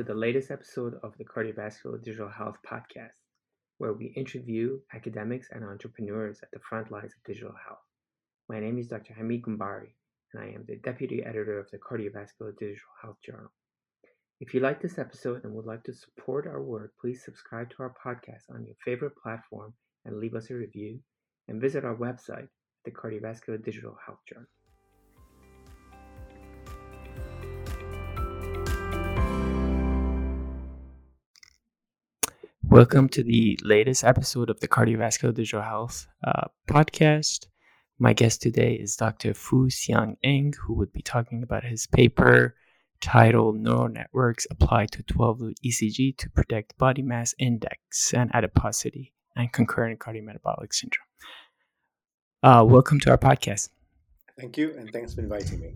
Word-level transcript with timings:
to 0.00 0.04
the 0.04 0.14
latest 0.14 0.50
episode 0.50 0.94
of 1.02 1.12
the 1.18 1.24
Cardiovascular 1.26 2.02
Digital 2.02 2.30
Health 2.30 2.56
Podcast, 2.66 3.20
where 3.76 3.92
we 3.92 4.06
interview 4.16 4.78
academics 4.94 5.48
and 5.52 5.62
entrepreneurs 5.62 6.40
at 6.42 6.50
the 6.52 6.58
front 6.66 6.90
lines 6.90 7.12
of 7.12 7.22
digital 7.22 7.52
health. 7.66 7.84
My 8.48 8.60
name 8.60 8.78
is 8.78 8.86
Dr. 8.86 9.12
Hamid 9.12 9.42
Ghanbari, 9.42 9.92
and 10.32 10.42
I 10.42 10.54
am 10.54 10.64
the 10.66 10.76
Deputy 10.76 11.22
Editor 11.22 11.60
of 11.60 11.70
the 11.70 11.76
Cardiovascular 11.76 12.56
Digital 12.58 12.94
Health 13.02 13.18
Journal. 13.22 13.52
If 14.40 14.54
you 14.54 14.60
like 14.60 14.80
this 14.80 14.96
episode 14.96 15.44
and 15.44 15.52
would 15.52 15.66
like 15.66 15.84
to 15.84 15.92
support 15.92 16.46
our 16.46 16.62
work, 16.62 16.94
please 16.98 17.22
subscribe 17.22 17.68
to 17.68 17.82
our 17.82 17.94
podcast 18.02 18.44
on 18.48 18.64
your 18.64 18.76
favorite 18.82 19.16
platform 19.22 19.74
and 20.06 20.16
leave 20.16 20.34
us 20.34 20.48
a 20.48 20.54
review, 20.54 20.98
and 21.48 21.60
visit 21.60 21.84
our 21.84 21.96
website, 21.96 22.48
the 22.86 22.90
Cardiovascular 22.90 23.62
Digital 23.62 23.98
Health 24.06 24.20
Journal. 24.26 24.48
Welcome 32.70 33.08
to 33.08 33.24
the 33.24 33.58
latest 33.64 34.04
episode 34.04 34.48
of 34.48 34.60
the 34.60 34.68
Cardiovascular 34.68 35.34
Digital 35.34 35.60
Health 35.60 36.06
uh, 36.22 36.46
podcast. 36.68 37.46
My 37.98 38.12
guest 38.12 38.42
today 38.42 38.74
is 38.74 38.94
Dr. 38.94 39.34
Fu 39.34 39.68
Siong 39.68 40.14
Ng, 40.22 40.54
who 40.62 40.74
would 40.74 40.92
be 40.92 41.02
talking 41.02 41.42
about 41.42 41.64
his 41.64 41.88
paper 41.88 42.54
titled 43.00 43.56
Neural 43.56 43.88
Networks 43.88 44.46
Applied 44.52 44.92
to 44.92 45.02
12 45.02 45.40
Lead 45.40 45.56
ECG 45.66 46.16
to 46.18 46.30
Predict 46.30 46.78
Body 46.78 47.02
Mass 47.02 47.34
Index 47.40 48.14
and 48.14 48.30
Adiposity 48.32 49.14
and 49.34 49.52
Concurrent 49.52 49.98
Cardiometabolic 49.98 50.72
Syndrome. 50.72 51.08
Uh, 52.44 52.64
welcome 52.64 53.00
to 53.00 53.10
our 53.10 53.18
podcast. 53.18 53.70
Thank 54.38 54.56
you, 54.56 54.76
and 54.78 54.92
thanks 54.92 55.12
for 55.14 55.22
inviting 55.22 55.58
me. 55.58 55.74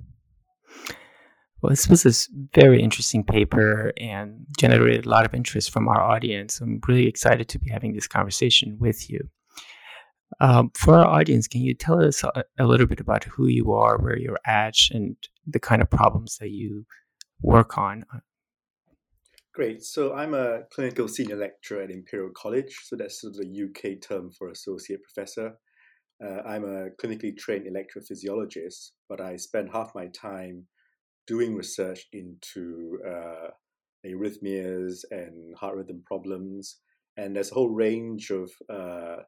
Well, 1.65 1.71
this 1.71 1.89
was 1.89 2.05
a 2.05 2.13
very 2.55 2.83
interesting 2.83 3.25
paper 3.25 3.95
and 3.97 4.45
generated 4.59 5.07
a 5.07 5.09
lot 5.09 5.25
of 5.25 5.33
interest 5.33 5.71
from 5.71 5.89
our 5.89 5.99
audience. 5.99 6.61
I'm 6.61 6.79
really 6.87 7.07
excited 7.07 7.49
to 7.49 7.59
be 7.59 7.71
having 7.71 7.95
this 7.95 8.07
conversation 8.07 8.77
with 8.79 9.09
you. 9.09 9.31
Um, 10.41 10.73
for 10.77 10.97
our 10.97 11.07
audience, 11.07 11.49
can 11.49 11.63
you 11.63 11.73
tell 11.73 12.05
us 12.05 12.23
a, 12.23 12.45
a, 12.59 12.67
little 12.67 12.87
bit 12.87 13.01
about 13.01 13.25
who 13.25 13.47
you 13.47 13.73
are, 13.73 13.97
where 13.97 14.19
you're 14.19 14.41
at, 14.45 14.77
and 14.91 15.17
the 15.47 15.59
kind 15.59 15.81
of 15.81 15.89
problems 15.89 16.37
that 16.37 16.51
you 16.51 16.85
work 17.41 17.79
on? 17.79 18.05
Great. 19.55 19.83
So 19.85 20.13
I'm 20.13 20.35
a 20.35 20.65
clinical 20.71 21.09
senior 21.09 21.37
lecturer 21.37 21.81
at 21.81 21.91
Imperial 21.91 22.33
College. 22.37 22.77
So 22.83 22.95
that's 22.95 23.23
sort 23.23 23.37
of 23.37 23.41
the 23.41 23.65
UK 23.65 24.03
term 24.03 24.31
for 24.33 24.51
associate 24.51 25.01
professor. 25.03 25.55
Uh, 26.23 26.43
I'm 26.47 26.65
a 26.65 26.91
clinically 27.03 27.35
trained 27.35 27.67
electrophysiologist, 27.67 28.91
but 29.09 29.23
I 29.23 29.37
spend 29.37 29.71
half 29.73 29.93
my 29.95 30.09
time 30.09 30.67
doing 31.27 31.55
research 31.55 32.07
into 32.13 32.99
uh, 33.07 33.49
arrhythmias 34.07 35.05
and 35.11 35.57
heart 35.57 35.77
rhythm 35.77 36.03
problems. 36.05 36.77
And 37.17 37.35
there's 37.35 37.51
a 37.51 37.55
whole 37.55 37.71
range 37.71 38.31
of 38.31 38.51
uh, 38.69 39.23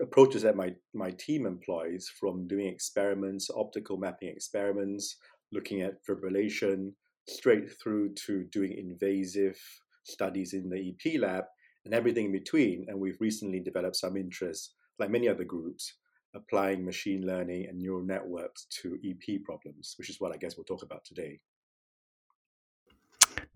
approaches 0.00 0.42
that 0.42 0.56
my, 0.56 0.74
my 0.94 1.10
team 1.12 1.46
employs 1.46 2.08
from 2.08 2.48
doing 2.48 2.66
experiments, 2.66 3.50
optical 3.54 3.96
mapping 3.96 4.28
experiments, 4.28 5.16
looking 5.52 5.82
at 5.82 6.04
fibrillation, 6.04 6.92
straight 7.28 7.70
through 7.82 8.14
to 8.26 8.44
doing 8.52 8.72
invasive 8.72 9.58
studies 10.04 10.52
in 10.52 10.68
the 10.68 10.90
EP 10.90 11.20
lab 11.20 11.44
and 11.84 11.94
everything 11.94 12.26
in 12.26 12.32
between. 12.32 12.86
And 12.88 12.98
we've 12.98 13.20
recently 13.20 13.60
developed 13.60 13.96
some 13.96 14.16
interest, 14.16 14.74
like 14.98 15.10
many 15.10 15.28
other 15.28 15.44
groups, 15.44 15.94
applying 16.34 16.84
machine 16.84 17.26
learning 17.26 17.66
and 17.68 17.78
neural 17.78 18.02
networks 18.02 18.66
to 18.82 18.98
EP 19.04 19.42
problems, 19.44 19.94
which 19.98 20.10
is 20.10 20.20
what 20.20 20.32
I 20.32 20.36
guess 20.36 20.56
we'll 20.56 20.64
talk 20.64 20.82
about 20.82 21.04
today. 21.04 21.40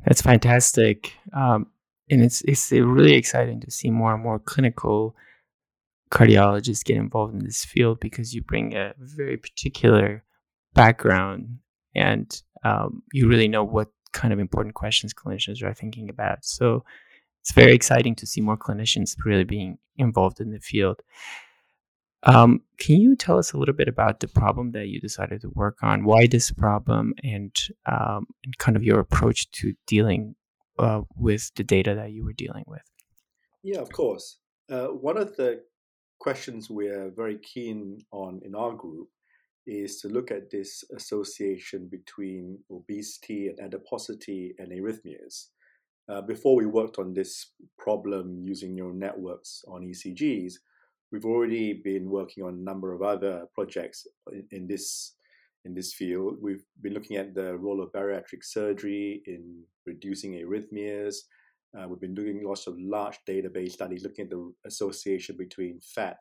That's 0.05 0.23
fantastic. 0.23 1.13
Um, 1.33 1.67
and 2.11 2.23
it's, 2.23 2.41
it's 2.43 2.71
really 2.73 3.15
exciting 3.15 3.61
to 3.61 3.71
see 3.71 3.91
more 3.91 4.15
and 4.15 4.23
more 4.23 4.39
clinical 4.39 5.15
cardiologists 6.11 6.85
get 6.85 6.97
involved 6.97 7.35
in 7.35 7.45
this 7.45 7.65
field 7.65 8.01
because 8.01 8.35
you 8.35 8.43
bring 8.43 8.75
a 8.75 8.95
very 8.99 9.37
particular 9.37 10.25
background 10.75 11.59
and 11.95 12.43
um, 12.65 13.03
you 13.13 13.29
really 13.29 13.49
know 13.49 13.65
what 13.65 13.89
kind 14.13 14.33
of 14.33 14.39
important 14.39 14.75
questions 14.75 15.13
clinicians 15.13 15.63
are 15.63 15.75
thinking 15.75 16.09
about. 16.09 16.45
So 16.45 16.85
it's 17.41 17.53
very 17.53 17.75
exciting 17.75 18.15
to 18.17 18.27
see 18.27 18.41
more 18.41 18.57
clinicians 18.57 19.17
really 19.25 19.45
being 19.45 19.79
involved 19.97 20.41
in 20.41 20.51
the 20.51 20.61
field. 20.61 21.03
Um, 22.25 22.63
can 22.79 22.97
you 22.97 23.15
tell 23.15 23.39
us 23.39 23.53
a 23.53 23.59
little 23.59 23.75
bit 23.75 23.89
about 23.89 24.21
the 24.21 24.29
problem 24.29 24.73
that 24.73 24.89
you 24.89 25.01
decided 25.01 25.41
to 25.43 25.51
work 25.51 25.79
on? 25.83 26.05
Why 26.05 26.27
this 26.27 26.51
problem, 26.51 27.15
and 27.23 27.55
um, 27.87 28.27
and 28.45 28.59
kind 28.59 28.77
of 28.77 28.83
your 28.83 28.99
approach 28.99 29.51
to 29.53 29.75
dealing 29.87 30.35
uh, 30.79 31.03
with 31.17 31.53
the 31.55 31.65
data 31.65 31.95
that 31.95 32.13
you 32.13 32.25
were 32.25 32.33
dealing 32.33 32.65
with? 32.67 32.83
Yeah, 33.63 33.81
of 33.81 33.91
course. 33.93 34.39
Uh, 34.71 34.87
one 34.87 35.17
of 35.17 35.37
the 35.37 35.63
questions 36.19 36.69
we're 36.69 37.11
very 37.11 37.39
keen 37.39 37.99
on 38.13 38.41
in 38.45 38.55
our 38.55 38.75
group 38.75 39.09
is 39.67 40.01
to 40.01 40.09
look 40.09 40.31
at 40.31 40.51
this 40.51 40.83
association 40.97 41.89
between 41.89 42.59
obesity 42.71 43.49
and 43.49 43.61
adiposity 43.61 44.55
and 44.59 44.73
arrhythmias. 44.73 45.49
Uh, 46.09 46.23
before 46.23 46.57
we 46.57 46.65
worked 46.65 46.99
on 46.99 47.13
this 47.13 47.53
problem 47.79 48.43
using 48.43 48.75
neural 48.75 48.95
networks 48.95 49.63
on 49.69 49.83
ECGs, 49.83 50.55
we've 51.11 51.25
already 51.25 51.73
been 51.73 52.11
working 52.11 52.45
on 52.45 52.55
a 52.55 52.65
number 52.71 52.93
of 52.93 53.03
other 53.03 53.47
projects 53.55 54.07
in, 54.33 54.47
in 54.51 54.67
this 54.67 55.15
in 55.65 55.75
this 55.75 55.93
field. 55.93 56.37
We've 56.41 56.65
been 56.81 56.95
looking 56.95 57.17
at 57.17 57.35
the 57.35 57.57
role 57.57 57.83
of 57.83 57.93
bariatric 57.93 58.43
surgery 58.43 59.23
in 59.27 59.63
reducing 59.87 60.33
arrhythmias. 60.35 61.17
Uh, 61.77 61.87
we've 61.89 62.01
been 62.01 62.15
doing 62.15 62.43
lots 62.45 62.67
of 62.67 62.75
large 62.79 63.19
database 63.29 63.73
studies 63.73 64.03
looking 64.03 64.25
at 64.25 64.31
the 64.31 64.53
association 64.65 65.37
between 65.37 65.81
fat 65.81 66.21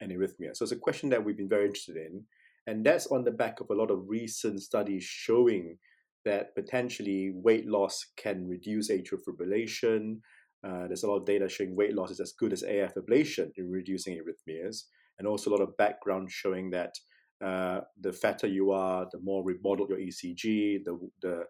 and 0.00 0.12
arrhythmia. 0.12 0.56
So 0.56 0.62
it's 0.62 0.72
a 0.72 0.76
question 0.76 1.08
that 1.10 1.22
we've 1.22 1.36
been 1.36 1.48
very 1.48 1.66
interested 1.66 1.96
in. 1.96 2.22
And 2.66 2.84
that's 2.84 3.06
on 3.08 3.24
the 3.24 3.30
back 3.30 3.60
of 3.60 3.70
a 3.70 3.74
lot 3.74 3.90
of 3.90 4.08
recent 4.08 4.62
studies 4.62 5.04
showing 5.04 5.78
that 6.24 6.54
potentially 6.54 7.32
weight 7.34 7.66
loss 7.66 8.06
can 8.16 8.48
reduce 8.48 8.90
atrial 8.90 9.20
fibrillation, 9.26 10.20
uh, 10.64 10.86
there's 10.86 11.02
a 11.02 11.08
lot 11.08 11.18
of 11.18 11.26
data 11.26 11.48
showing 11.48 11.76
weight 11.76 11.94
loss 11.94 12.10
is 12.10 12.20
as 12.20 12.32
good 12.32 12.52
as 12.52 12.62
AF 12.62 12.94
ablation 12.94 13.50
in 13.56 13.70
reducing 13.70 14.18
arrhythmias, 14.18 14.84
and 15.18 15.26
also 15.26 15.50
a 15.50 15.52
lot 15.52 15.62
of 15.62 15.76
background 15.76 16.30
showing 16.30 16.70
that 16.70 16.94
uh, 17.44 17.80
the 18.00 18.12
fatter 18.12 18.46
you 18.46 18.70
are, 18.70 19.06
the 19.12 19.20
more 19.20 19.44
remodeled 19.44 19.90
your 19.90 19.98
ECG, 19.98 20.84
the 20.84 20.98
the 21.22 21.44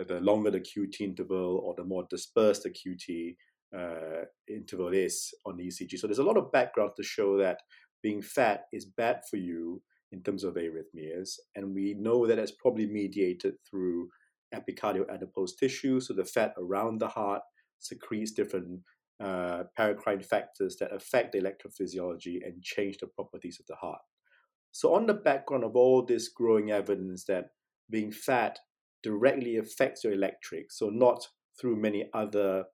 uh, 0.00 0.04
the 0.04 0.20
longer 0.20 0.50
the 0.50 0.60
QT 0.60 1.00
interval 1.00 1.60
or 1.64 1.74
the 1.76 1.84
more 1.84 2.04
dispersed 2.08 2.62
the 2.62 2.70
QT 2.70 3.36
uh, 3.76 4.24
interval 4.48 4.88
is 4.88 5.34
on 5.44 5.56
the 5.56 5.66
ECG. 5.66 5.98
So 5.98 6.06
there's 6.06 6.18
a 6.18 6.24
lot 6.24 6.38
of 6.38 6.50
background 6.50 6.92
to 6.96 7.02
show 7.02 7.36
that 7.38 7.60
being 8.02 8.22
fat 8.22 8.62
is 8.72 8.86
bad 8.86 9.20
for 9.30 9.36
you 9.36 9.82
in 10.10 10.22
terms 10.22 10.44
of 10.44 10.54
arrhythmias, 10.54 11.38
and 11.54 11.74
we 11.74 11.94
know 11.94 12.26
that 12.26 12.38
it's 12.38 12.52
probably 12.52 12.86
mediated 12.86 13.54
through 13.68 14.08
epicardial 14.54 15.08
adipose 15.10 15.54
tissue, 15.54 16.00
so 16.00 16.12
the 16.12 16.24
fat 16.24 16.52
around 16.58 17.00
the 17.00 17.08
heart 17.08 17.42
secretes 17.84 18.32
different 18.32 18.80
uh, 19.22 19.64
paracrine 19.78 20.24
factors 20.24 20.76
that 20.80 20.92
affect 20.92 21.32
the 21.32 21.40
electrophysiology 21.40 22.44
and 22.44 22.62
change 22.62 22.98
the 22.98 23.06
properties 23.06 23.58
of 23.60 23.66
the 23.66 23.76
heart. 23.76 24.00
So, 24.72 24.94
on 24.94 25.06
the 25.06 25.14
background 25.14 25.64
of 25.64 25.76
all 25.76 26.04
this 26.04 26.28
growing 26.28 26.70
evidence 26.70 27.24
that 27.26 27.50
being 27.90 28.10
fat 28.10 28.58
directly 29.02 29.58
affects 29.58 30.04
your 30.04 30.12
electrics, 30.12 30.78
so 30.78 30.88
not 30.88 31.26
through 31.60 31.76
many 31.76 32.08
other 32.14 32.64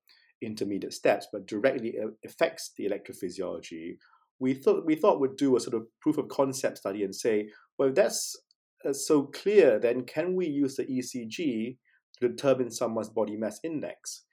intermediate 0.41 0.92
steps, 0.92 1.26
but 1.32 1.46
directly 1.46 1.96
affects 2.25 2.72
the 2.76 2.88
electrophysiology, 2.88 3.96
we 4.38 4.54
thought 4.54 4.86
we 4.86 4.94
thought 4.94 5.20
we'd 5.20 5.36
do 5.36 5.56
a 5.56 5.60
sort 5.60 5.75
of 5.75 5.86
proof 6.00 6.19
of 6.19 6.28
concept 6.28 6.78
study 6.78 7.02
and 7.02 7.14
say, 7.14 7.49
well, 7.78 7.88
if 7.88 7.94
that's 7.94 8.37
uh, 8.84 8.93
so 8.93 9.25
clear, 9.25 9.78
then 9.78 10.05
can 10.05 10.37
we 10.37 10.46
use 10.46 10.76
the 10.76 10.84
ECG 10.84 11.76
to 12.20 12.28
determine 12.28 12.70
someone's 12.70 13.10
body 13.10 13.37
mass 13.37 13.58
index? 13.64 14.25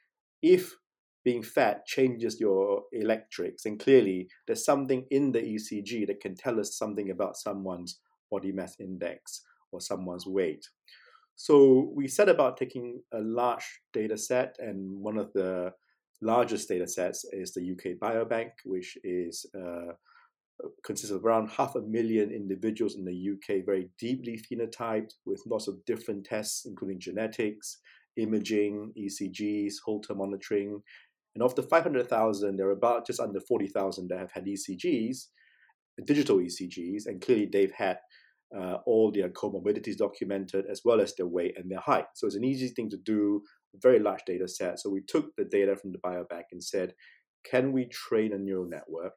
If 0.42 0.74
being 1.24 1.42
fat 1.42 1.86
changes 1.86 2.40
your 2.40 2.84
electrics, 2.92 3.66
and 3.66 3.80
clearly 3.80 4.28
there's 4.46 4.64
something 4.64 5.06
in 5.10 5.32
the 5.32 5.40
ECG 5.40 6.06
that 6.08 6.22
can 6.22 6.36
tell 6.36 6.60
us 6.60 6.78
something 6.78 7.10
about 7.10 7.36
someone's 7.36 8.00
body 8.30 8.52
mass 8.52 8.76
index 8.80 9.42
or 9.72 9.82
someone's 9.82 10.28
weight. 10.28 10.68
So 11.36 11.92
we 11.94 12.08
set 12.08 12.30
about 12.30 12.58
taking 12.58 13.02
a 13.12 13.20
large 13.20 13.82
data 13.92 14.18
set, 14.18 14.56
and 14.60 15.02
one 15.02 15.18
of 15.18 15.34
the 15.34 15.74
largest 16.22 16.70
data 16.70 16.88
sets 16.88 17.26
is 17.34 17.54
the 17.54 17.72
UK 17.72 17.98
Biobank, 18.00 18.52
which 18.64 18.98
is 19.04 19.46
uh, 19.58 19.94
consists 20.84 21.12
of 21.12 21.26
around 21.26 21.50
half 21.50 21.76
a 21.76 21.82
million 21.82 22.32
individuals 22.32 22.96
in 22.96 23.04
the 23.04 23.30
UK, 23.34 23.66
very 23.66 23.90
deeply 24.00 24.40
phenotyped 24.40 25.14
with 25.26 25.44
lots 25.46 25.68
of 25.68 25.84
different 25.86 26.26
tests, 26.26 26.66
including 26.66 27.00
genetics, 27.00 27.80
imaging, 28.18 28.94
ECGs, 28.98 29.76
Holter 29.84 30.16
monitoring. 30.16 30.82
And 31.34 31.44
of 31.44 31.56
the 31.56 31.64
500,000, 31.64 32.58
there 32.58 32.68
are 32.68 32.72
about 32.72 33.06
just 33.06 33.20
under 33.20 33.40
40,000 33.40 34.08
that 34.08 34.20
have 34.20 34.32
had 34.32 34.46
ECGs, 34.46 35.26
digital 36.06 36.38
ECGs, 36.38 37.06
and 37.06 37.22
clearly 37.22 37.50
they've 37.52 37.74
had 37.74 37.98
uh, 38.58 38.78
all 38.86 39.12
their 39.12 39.30
comorbidities 39.30 39.98
documented, 39.98 40.66
as 40.70 40.82
well 40.86 41.02
as 41.02 41.16
their 41.16 41.28
weight 41.28 41.58
and 41.58 41.70
their 41.70 41.80
height. 41.80 42.06
So 42.16 42.28
it's 42.28 42.36
an 42.36 42.46
easy 42.46 42.70
thing 42.70 42.90
to 42.92 42.98
do, 42.98 43.42
very 43.82 44.00
large 44.00 44.22
data 44.26 44.48
set. 44.48 44.80
So 44.80 44.90
we 44.90 45.02
took 45.02 45.36
the 45.36 45.46
data 45.46 45.76
from 45.76 45.92
the 45.92 45.98
biobank 46.00 46.44
and 46.52 46.64
said, 46.64 46.94
can 47.44 47.72
we 47.72 47.86
train 47.86 48.34
a 48.34 48.38
neural 48.38 48.68
network 48.68 49.14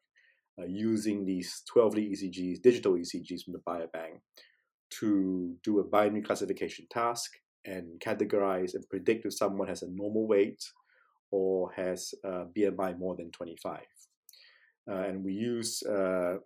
uh, 0.59 0.67
using 0.67 1.25
these 1.25 1.63
12 1.73 1.95
lead 1.95 2.13
ECGs, 2.13 2.63
digital 2.63 2.95
ECGs 2.95 3.45
from 3.45 3.55
the 3.55 3.63
biobank, 3.67 4.21
to 4.91 5.55
do 5.63 5.79
a 5.79 5.85
binary 5.85 6.23
classification 6.23 6.87
task 6.91 7.31
and 7.69 8.01
categorize 8.01 8.75
and 8.75 8.89
predict 8.89 9.27
if 9.27 9.35
someone 9.35 9.69
has 9.69 9.83
a 9.83 9.91
normal 9.91 10.27
weight 10.27 10.63
or 11.31 11.71
has 11.73 12.15
a 12.25 12.47
BMI 12.57 12.99
more 12.99 13.15
than 13.17 13.31
25. 13.31 13.81
Uh, 14.91 14.95
and 14.95 15.23
we 15.23 15.35
use, 15.35 15.83
uh, 15.83 16.37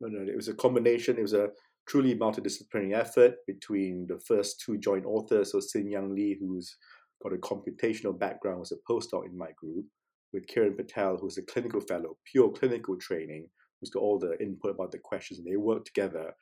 it 0.00 0.36
was 0.36 0.48
a 0.48 0.54
combination, 0.54 1.18
it 1.18 1.22
was 1.22 1.32
a 1.32 1.50
truly 1.88 2.14
multidisciplinary 2.14 2.94
effort 2.94 3.34
between 3.46 4.06
the 4.06 4.20
first 4.20 4.60
two 4.60 4.78
joint 4.78 5.04
authors, 5.04 5.52
so 5.52 5.58
Xinyang 5.58 6.14
Li, 6.14 6.36
who's 6.38 6.76
got 7.22 7.32
a 7.32 7.38
computational 7.38 8.16
background, 8.16 8.60
was 8.60 8.72
a 8.72 8.92
postdoc 8.92 9.26
in 9.26 9.36
my 9.36 9.50
group, 9.56 9.84
with 10.32 10.46
Kiran 10.46 10.76
Patel, 10.76 11.16
who's 11.16 11.38
a 11.38 11.42
clinical 11.42 11.80
fellow, 11.80 12.16
pure 12.30 12.50
clinical 12.50 12.96
training, 12.96 13.48
who's 13.80 13.90
got 13.90 14.00
all 14.00 14.18
the 14.18 14.40
input 14.40 14.72
about 14.72 14.92
the 14.92 14.98
questions, 14.98 15.38
and 15.38 15.48
they 15.48 15.56
work 15.56 15.84
together 15.84 16.32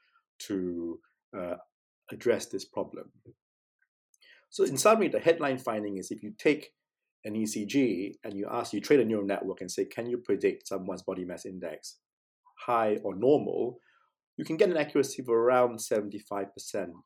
to 0.41 0.99
uh, 1.39 1.55
address 2.11 2.47
this 2.47 2.65
problem. 2.65 3.11
So, 4.51 4.65
in 4.65 4.77
summary, 4.77 5.09
the 5.09 5.21
headline 5.21 5.59
finding 5.59 5.99
is 5.99 6.11
if 6.11 6.23
you 6.23 6.33
take 6.39 6.73
an 7.25 7.35
ECG 7.35 8.15
and 8.25 8.35
you 8.35 8.47
ask, 8.51 8.73
you 8.73 8.81
train 8.81 9.01
a 9.01 9.05
neural 9.05 9.27
network 9.27 9.61
and 9.61 9.71
say, 9.71 9.85
can 9.85 10.07
you 10.07 10.19
predict 10.19 10.69
someone's 10.69 11.03
body 11.03 11.25
mass 11.25 11.45
index 11.45 11.97
high 12.59 12.99
or 13.03 13.15
normal? 13.15 13.81
You 14.37 14.45
can 14.45 14.57
get 14.57 14.71
an 14.71 14.77
accuracy 14.77 15.23
of 15.23 15.29
around 15.29 15.79
75% 15.79 16.19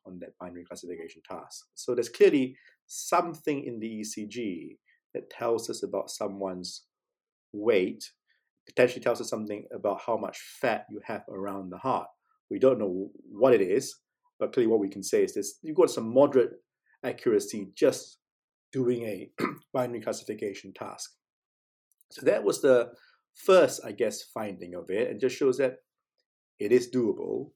on 0.05 0.19
that 0.19 0.37
binary 0.39 0.65
classification 0.65 1.21
task. 1.27 1.65
So 1.75 1.95
there's 1.95 2.09
clearly 2.09 2.57
something 2.87 3.63
in 3.63 3.79
the 3.79 4.01
ECG 4.01 4.77
that 5.13 5.29
tells 5.29 5.69
us 5.69 5.81
about 5.81 6.09
someone's 6.09 6.83
weight, 7.53 8.11
potentially 8.67 9.01
tells 9.01 9.21
us 9.21 9.29
something 9.29 9.65
about 9.73 10.01
how 10.05 10.17
much 10.17 10.39
fat 10.61 10.85
you 10.89 11.01
have 11.05 11.23
around 11.29 11.69
the 11.69 11.77
heart. 11.77 12.07
We 12.49 12.59
don't 12.59 12.79
know 12.79 13.09
what 13.29 13.53
it 13.53 13.61
is, 13.61 13.95
but 14.39 14.53
clearly 14.53 14.69
what 14.69 14.79
we 14.79 14.89
can 14.89 15.03
say 15.03 15.23
is 15.23 15.33
this 15.33 15.55
you've 15.61 15.77
got 15.77 15.89
some 15.89 16.13
moderate 16.13 16.51
accuracy 17.03 17.69
just 17.75 18.19
doing 18.71 19.03
a 19.03 19.29
binary 19.73 20.01
classification 20.01 20.73
task. 20.73 21.11
So 22.11 22.25
that 22.25 22.43
was 22.43 22.61
the 22.61 22.91
first, 23.33 23.81
I 23.85 23.91
guess, 23.91 24.23
finding 24.23 24.75
of 24.75 24.89
it, 24.89 25.09
and 25.09 25.19
just 25.19 25.37
shows 25.37 25.57
that 25.57 25.75
it 26.59 26.71
is 26.71 26.89
doable, 26.93 27.51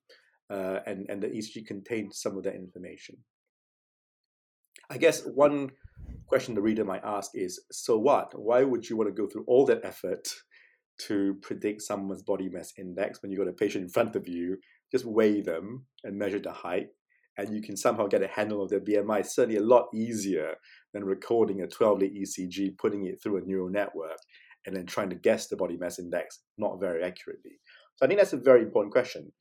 uh, 0.49 0.79
and 0.85 1.05
and 1.09 1.21
the 1.21 1.27
ECG 1.27 1.65
contains 1.65 2.21
some 2.21 2.37
of 2.37 2.43
that 2.43 2.55
information. 2.55 3.17
I 4.89 4.97
guess 4.97 5.23
one 5.25 5.71
question 6.27 6.55
the 6.55 6.61
reader 6.61 6.85
might 6.85 7.03
ask 7.03 7.31
is, 7.33 7.61
so 7.71 7.97
what? 7.97 8.37
Why 8.37 8.63
would 8.63 8.89
you 8.89 8.97
want 8.97 9.09
to 9.09 9.21
go 9.21 9.27
through 9.27 9.45
all 9.47 9.65
that 9.65 9.83
effort 9.83 10.27
to 10.97 11.35
predict 11.41 11.81
someone's 11.81 12.23
body 12.23 12.49
mass 12.49 12.73
index 12.77 13.21
when 13.21 13.31
you've 13.31 13.39
got 13.39 13.47
a 13.47 13.53
patient 13.53 13.83
in 13.83 13.89
front 13.89 14.15
of 14.15 14.27
you? 14.27 14.57
Just 14.91 15.05
weigh 15.05 15.41
them 15.41 15.85
and 16.03 16.17
measure 16.17 16.39
the 16.39 16.51
height, 16.51 16.87
and 17.37 17.53
you 17.53 17.61
can 17.61 17.75
somehow 17.75 18.07
get 18.07 18.23
a 18.23 18.27
handle 18.27 18.61
of 18.61 18.69
their 18.69 18.79
BMI. 18.79 19.21
It's 19.21 19.35
certainly 19.35 19.57
a 19.57 19.63
lot 19.63 19.87
easier 19.93 20.55
than 20.93 21.03
recording 21.03 21.61
a 21.61 21.67
12 21.67 21.99
lead 21.99 22.15
ECG, 22.15 22.77
putting 22.77 23.05
it 23.05 23.21
through 23.21 23.37
a 23.37 23.45
neural 23.45 23.69
network, 23.69 24.17
and 24.65 24.75
then 24.75 24.85
trying 24.85 25.09
to 25.09 25.15
guess 25.15 25.47
the 25.47 25.57
body 25.57 25.77
mass 25.77 25.99
index 25.99 26.39
not 26.57 26.79
very 26.79 27.03
accurately. 27.03 27.59
So 27.95 28.05
I 28.05 28.07
think 28.07 28.19
that's 28.19 28.33
a 28.33 28.37
very 28.37 28.61
important 28.61 28.93
question. 28.93 29.31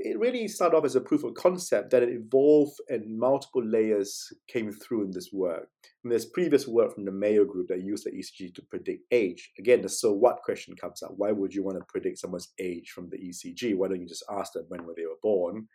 It 0.00 0.18
really 0.20 0.46
started 0.46 0.76
off 0.76 0.84
as 0.84 0.94
a 0.94 1.00
proof 1.00 1.24
of 1.24 1.34
concept 1.34 1.90
that 1.90 2.04
it 2.04 2.10
evolved 2.10 2.76
and 2.88 3.18
multiple 3.18 3.64
layers 3.64 4.32
came 4.46 4.70
through 4.70 5.06
in 5.06 5.10
this 5.10 5.30
work. 5.32 5.66
And 6.04 6.12
there's 6.12 6.26
previous 6.26 6.68
work 6.68 6.94
from 6.94 7.04
the 7.04 7.10
Mayo 7.10 7.44
group 7.44 7.66
that 7.68 7.82
used 7.82 8.06
the 8.06 8.12
ECG 8.12 8.54
to 8.54 8.62
predict 8.70 9.02
age. 9.10 9.50
Again, 9.58 9.82
the 9.82 9.88
so 9.88 10.12
what 10.12 10.42
question 10.44 10.76
comes 10.76 11.02
up. 11.02 11.14
Why 11.16 11.32
would 11.32 11.52
you 11.52 11.64
want 11.64 11.78
to 11.78 11.84
predict 11.88 12.18
someone's 12.18 12.52
age 12.60 12.90
from 12.90 13.08
the 13.10 13.16
ECG? 13.16 13.76
Why 13.76 13.88
don't 13.88 14.00
you 14.00 14.06
just 14.06 14.24
ask 14.30 14.52
them 14.52 14.66
when 14.68 14.84
were 14.86 14.94
they 14.96 15.06
were 15.06 15.18
born 15.20 15.66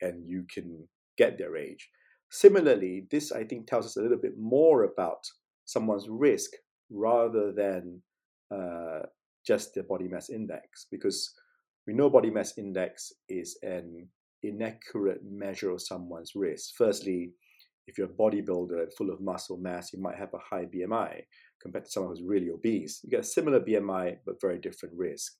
and 0.00 0.26
you 0.26 0.44
can 0.52 0.88
get 1.16 1.38
their 1.38 1.56
age? 1.56 1.88
Similarly, 2.30 3.06
this 3.10 3.32
I 3.32 3.44
think 3.44 3.66
tells 3.66 3.86
us 3.86 3.96
a 3.96 4.02
little 4.02 4.18
bit 4.18 4.38
more 4.38 4.84
about 4.84 5.26
someone's 5.64 6.08
risk 6.08 6.50
rather 6.90 7.52
than 7.52 8.02
uh, 8.54 9.00
just 9.46 9.74
their 9.74 9.84
body 9.84 10.08
mass 10.08 10.30
index, 10.30 10.86
because 10.90 11.32
we 11.86 11.94
know 11.94 12.10
body 12.10 12.30
mass 12.30 12.56
index 12.58 13.12
is 13.28 13.58
an 13.62 14.08
inaccurate 14.42 15.20
measure 15.24 15.70
of 15.70 15.82
someone's 15.82 16.32
risk. 16.34 16.74
Firstly, 16.76 17.32
if 17.86 17.98
you're 17.98 18.06
a 18.06 18.10
bodybuilder 18.10 18.92
full 18.96 19.10
of 19.10 19.20
muscle 19.20 19.56
mass, 19.56 19.92
you 19.92 20.00
might 20.00 20.16
have 20.16 20.32
a 20.34 20.38
high 20.38 20.66
BMI 20.66 21.22
compared 21.60 21.84
to 21.84 21.90
someone 21.90 22.12
who's 22.12 22.22
really 22.22 22.50
obese. 22.50 23.00
You 23.02 23.10
get 23.10 23.20
a 23.20 23.24
similar 23.24 23.60
BMI, 23.60 24.18
but 24.24 24.40
very 24.40 24.58
different 24.58 24.94
risk. 24.96 25.32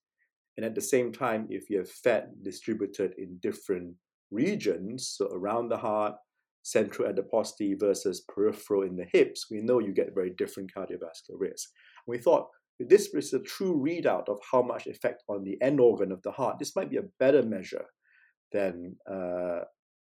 And 0.57 0.67
at 0.67 0.75
the 0.75 0.81
same 0.81 1.13
time, 1.13 1.47
if 1.49 1.71
you 1.71 1.79
have 1.79 1.91
fat 1.91 2.43
distributed 2.43 3.15
in 3.17 3.39
different 3.41 3.95
regions, 4.31 5.15
so 5.17 5.29
around 5.33 5.69
the 5.69 5.79
heart, 5.79 6.15
central 6.63 7.09
adiposity 7.09 7.75
versus 7.75 8.25
peripheral 8.29 8.83
in 8.83 8.97
the 8.97 9.07
hips, 9.13 9.47
we 9.51 9.61
know 9.61 9.79
you 9.79 9.93
get 9.93 10.15
very 10.15 10.31
different 10.37 10.71
cardiovascular 10.77 11.39
risk. 11.39 11.71
And 12.07 12.13
we 12.13 12.19
thought 12.19 12.49
this 12.79 13.09
is 13.15 13.33
a 13.33 13.41
true 13.41 13.77
readout 13.77 14.29
of 14.29 14.39
how 14.51 14.63
much 14.63 14.87
effect 14.87 15.23
on 15.29 15.45
the 15.45 15.61
end 15.63 15.81
organ 15.81 16.13
of 16.13 16.23
the 16.23 16.31
heart. 16.31 16.59
This 16.59 16.77
might 16.77 16.91
be 16.91 16.97
a 16.97 17.09
better 17.19 17.43
measure 17.43 17.85
than 18.53 18.97
uh, 19.11 19.61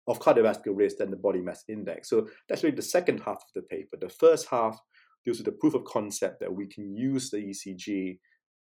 of 0.08 0.20
cardiovascular 0.20 0.76
risk 0.76 0.98
than 0.98 1.12
the 1.12 1.18
body 1.18 1.42
mass 1.42 1.64
index. 1.68 2.10
So 2.10 2.28
that's 2.48 2.64
really 2.64 2.76
the 2.76 2.82
second 2.82 3.20
half 3.20 3.38
of 3.38 3.54
the 3.56 3.62
paper. 3.64 3.98
The 4.00 4.10
first 4.10 4.48
half 4.50 4.80
deals 5.26 5.38
with 5.38 5.46
the 5.46 5.52
proof 5.54 5.74
of 5.74 5.86
concept 5.86 6.40
that 6.40 6.54
we 6.54 6.68
can 6.68 6.96
use 6.96 7.30
the 7.30 7.38
ECG 7.38 8.18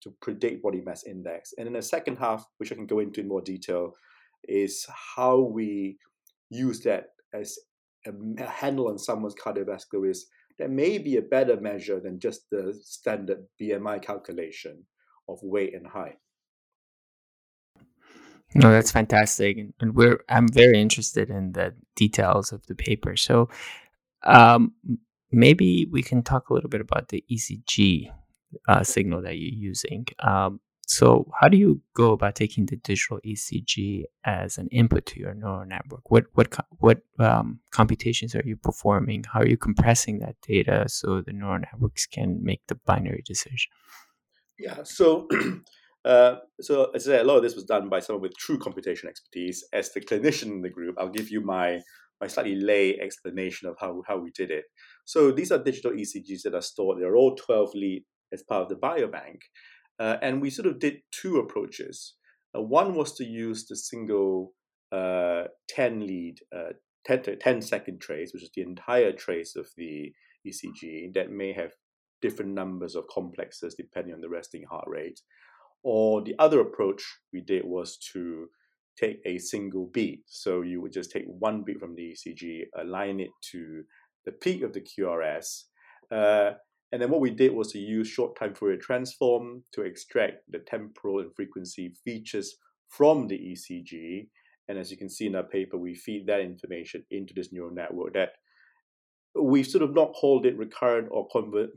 to 0.02 0.14
predict 0.20 0.62
body 0.62 0.82
mass 0.84 1.04
index. 1.04 1.52
And 1.56 1.66
in 1.66 1.74
the 1.74 1.82
second 1.82 2.16
half, 2.16 2.44
which 2.58 2.72
I 2.72 2.74
can 2.74 2.86
go 2.86 2.98
into 2.98 3.20
in 3.20 3.28
more 3.28 3.40
detail, 3.40 3.92
is 4.48 4.86
how 5.16 5.38
we 5.38 5.98
use 6.50 6.80
that 6.80 7.10
as 7.32 7.58
a 8.06 8.46
handle 8.46 8.88
on 8.88 8.98
someone's 8.98 9.34
cardiovascular 9.34 10.02
risk 10.02 10.26
that 10.58 10.70
may 10.70 10.98
be 10.98 11.16
a 11.16 11.22
better 11.22 11.60
measure 11.60 12.00
than 12.00 12.18
just 12.20 12.50
the 12.50 12.78
standard 12.82 13.44
BMI 13.60 14.02
calculation 14.02 14.84
of 15.28 15.38
weight 15.42 15.74
and 15.74 15.86
height. 15.86 16.18
No, 18.54 18.70
that's 18.70 18.90
fantastic, 18.90 19.56
and 19.80 19.94
we're 19.94 20.20
I'm 20.28 20.46
very 20.46 20.78
interested 20.78 21.30
in 21.30 21.52
the 21.52 21.74
details 21.96 22.52
of 22.52 22.66
the 22.66 22.74
paper. 22.74 23.16
So, 23.16 23.48
um, 24.24 24.74
maybe 25.30 25.88
we 25.90 26.02
can 26.02 26.22
talk 26.22 26.50
a 26.50 26.54
little 26.54 26.68
bit 26.68 26.82
about 26.82 27.08
the 27.08 27.24
ECG 27.32 28.12
uh, 28.68 28.84
signal 28.84 29.22
that 29.22 29.38
you're 29.38 29.54
using. 29.54 30.06
Um, 30.18 30.60
so, 30.86 31.30
how 31.40 31.48
do 31.48 31.56
you 31.56 31.80
go 31.94 32.12
about 32.12 32.34
taking 32.34 32.66
the 32.66 32.76
digital 32.76 33.20
ECG 33.24 34.02
as 34.24 34.58
an 34.58 34.68
input 34.68 35.06
to 35.06 35.20
your 35.20 35.32
neural 35.32 35.64
network? 35.64 36.10
What 36.10 36.24
what 36.34 36.54
what 36.78 37.02
um, 37.18 37.60
computations 37.70 38.34
are 38.34 38.42
you 38.44 38.56
performing? 38.56 39.24
How 39.32 39.40
are 39.40 39.46
you 39.46 39.56
compressing 39.56 40.18
that 40.18 40.36
data 40.46 40.84
so 40.88 41.20
the 41.20 41.32
neural 41.32 41.60
networks 41.60 42.06
can 42.06 42.42
make 42.42 42.62
the 42.68 42.74
binary 42.74 43.22
decision? 43.24 43.70
Yeah. 44.58 44.82
So. 44.84 45.28
Uh, 46.04 46.34
so 46.60 46.90
as 46.96 47.06
I 47.06 47.12
said, 47.12 47.20
a 47.20 47.28
lot 47.28 47.36
of 47.36 47.44
this 47.44 47.54
was 47.54 47.62
done 47.62 47.88
by 47.88 48.00
someone 48.00 48.22
with 48.22 48.36
true 48.36 48.58
computation 48.58 49.08
expertise. 49.08 49.64
As 49.72 49.92
the 49.92 50.00
clinician 50.00 50.50
in 50.50 50.60
the 50.60 50.68
group, 50.68 50.96
I'll 50.98 51.08
give 51.08 51.30
you 51.30 51.40
my 51.40 51.78
my 52.20 52.26
slightly 52.26 52.56
lay 52.56 52.98
explanation 52.98 53.68
of 53.68 53.76
how, 53.80 54.02
how 54.08 54.16
we 54.16 54.32
did 54.32 54.50
it. 54.50 54.64
So 55.04 55.30
these 55.30 55.52
are 55.52 55.62
digital 55.62 55.92
ECGs 55.92 56.42
that 56.42 56.54
are 56.54 56.60
stored. 56.60 57.00
They're 57.00 57.16
all 57.16 57.36
12 57.36 57.70
lead 57.74 58.04
as 58.32 58.42
part 58.42 58.62
of 58.62 58.68
the 58.68 58.76
biobank. 58.76 59.38
Uh, 59.98 60.16
and 60.22 60.40
we 60.40 60.50
sort 60.50 60.66
of 60.66 60.78
did 60.78 60.98
two 61.10 61.38
approaches. 61.38 62.14
Uh, 62.56 62.62
one 62.62 62.94
was 62.94 63.12
to 63.14 63.24
use 63.24 63.66
the 63.66 63.76
single 63.76 64.54
uh, 64.90 65.44
10 65.68 66.06
lead, 66.06 66.36
uh, 66.54 66.72
10, 67.06 67.38
10 67.40 67.62
second 67.62 68.00
trace, 68.00 68.32
which 68.32 68.42
is 68.42 68.50
the 68.54 68.62
entire 68.62 69.12
trace 69.12 69.56
of 69.56 69.68
the 69.76 70.12
ECG 70.46 71.14
that 71.14 71.30
may 71.30 71.52
have 71.52 71.72
different 72.20 72.52
numbers 72.52 72.94
of 72.94 73.04
complexes 73.08 73.74
depending 73.74 74.14
on 74.14 74.20
the 74.20 74.28
resting 74.28 74.64
heart 74.70 74.84
rate. 74.86 75.20
Or 75.82 76.22
the 76.22 76.34
other 76.38 76.60
approach 76.60 77.02
we 77.32 77.40
did 77.40 77.64
was 77.64 77.98
to 78.12 78.46
take 78.98 79.20
a 79.24 79.38
single 79.38 79.90
beat. 79.92 80.22
So 80.26 80.62
you 80.62 80.80
would 80.80 80.92
just 80.92 81.10
take 81.10 81.24
one 81.26 81.62
beat 81.64 81.80
from 81.80 81.94
the 81.94 82.14
ECG, 82.14 82.66
align 82.78 83.20
it 83.20 83.30
to 83.52 83.82
the 84.24 84.32
peak 84.32 84.62
of 84.62 84.72
the 84.72 84.80
QRS, 84.80 85.64
uh, 86.10 86.52
and 86.92 87.00
then 87.00 87.10
what 87.10 87.22
we 87.22 87.30
did 87.30 87.54
was 87.54 87.72
to 87.72 87.78
use 87.78 88.06
short 88.06 88.38
time 88.38 88.54
Fourier 88.54 88.76
transform 88.76 89.64
to 89.72 89.80
extract 89.80 90.42
the 90.50 90.58
temporal 90.58 91.20
and 91.20 91.34
frequency 91.34 91.94
features 92.04 92.56
from 92.88 93.28
the 93.28 93.38
ECG. 93.38 94.28
And 94.68 94.78
as 94.78 94.90
you 94.90 94.98
can 94.98 95.08
see 95.08 95.26
in 95.26 95.34
our 95.34 95.42
paper, 95.42 95.78
we 95.78 95.94
feed 95.94 96.26
that 96.26 96.40
information 96.40 97.04
into 97.10 97.32
this 97.34 97.50
neural 97.50 97.74
network 97.74 98.12
that 98.12 98.32
we 99.40 99.62
sort 99.62 99.82
of 99.82 99.94
not 99.94 100.12
called 100.12 100.44
it 100.44 100.58
recurrent 100.58 101.08
or 101.10 101.26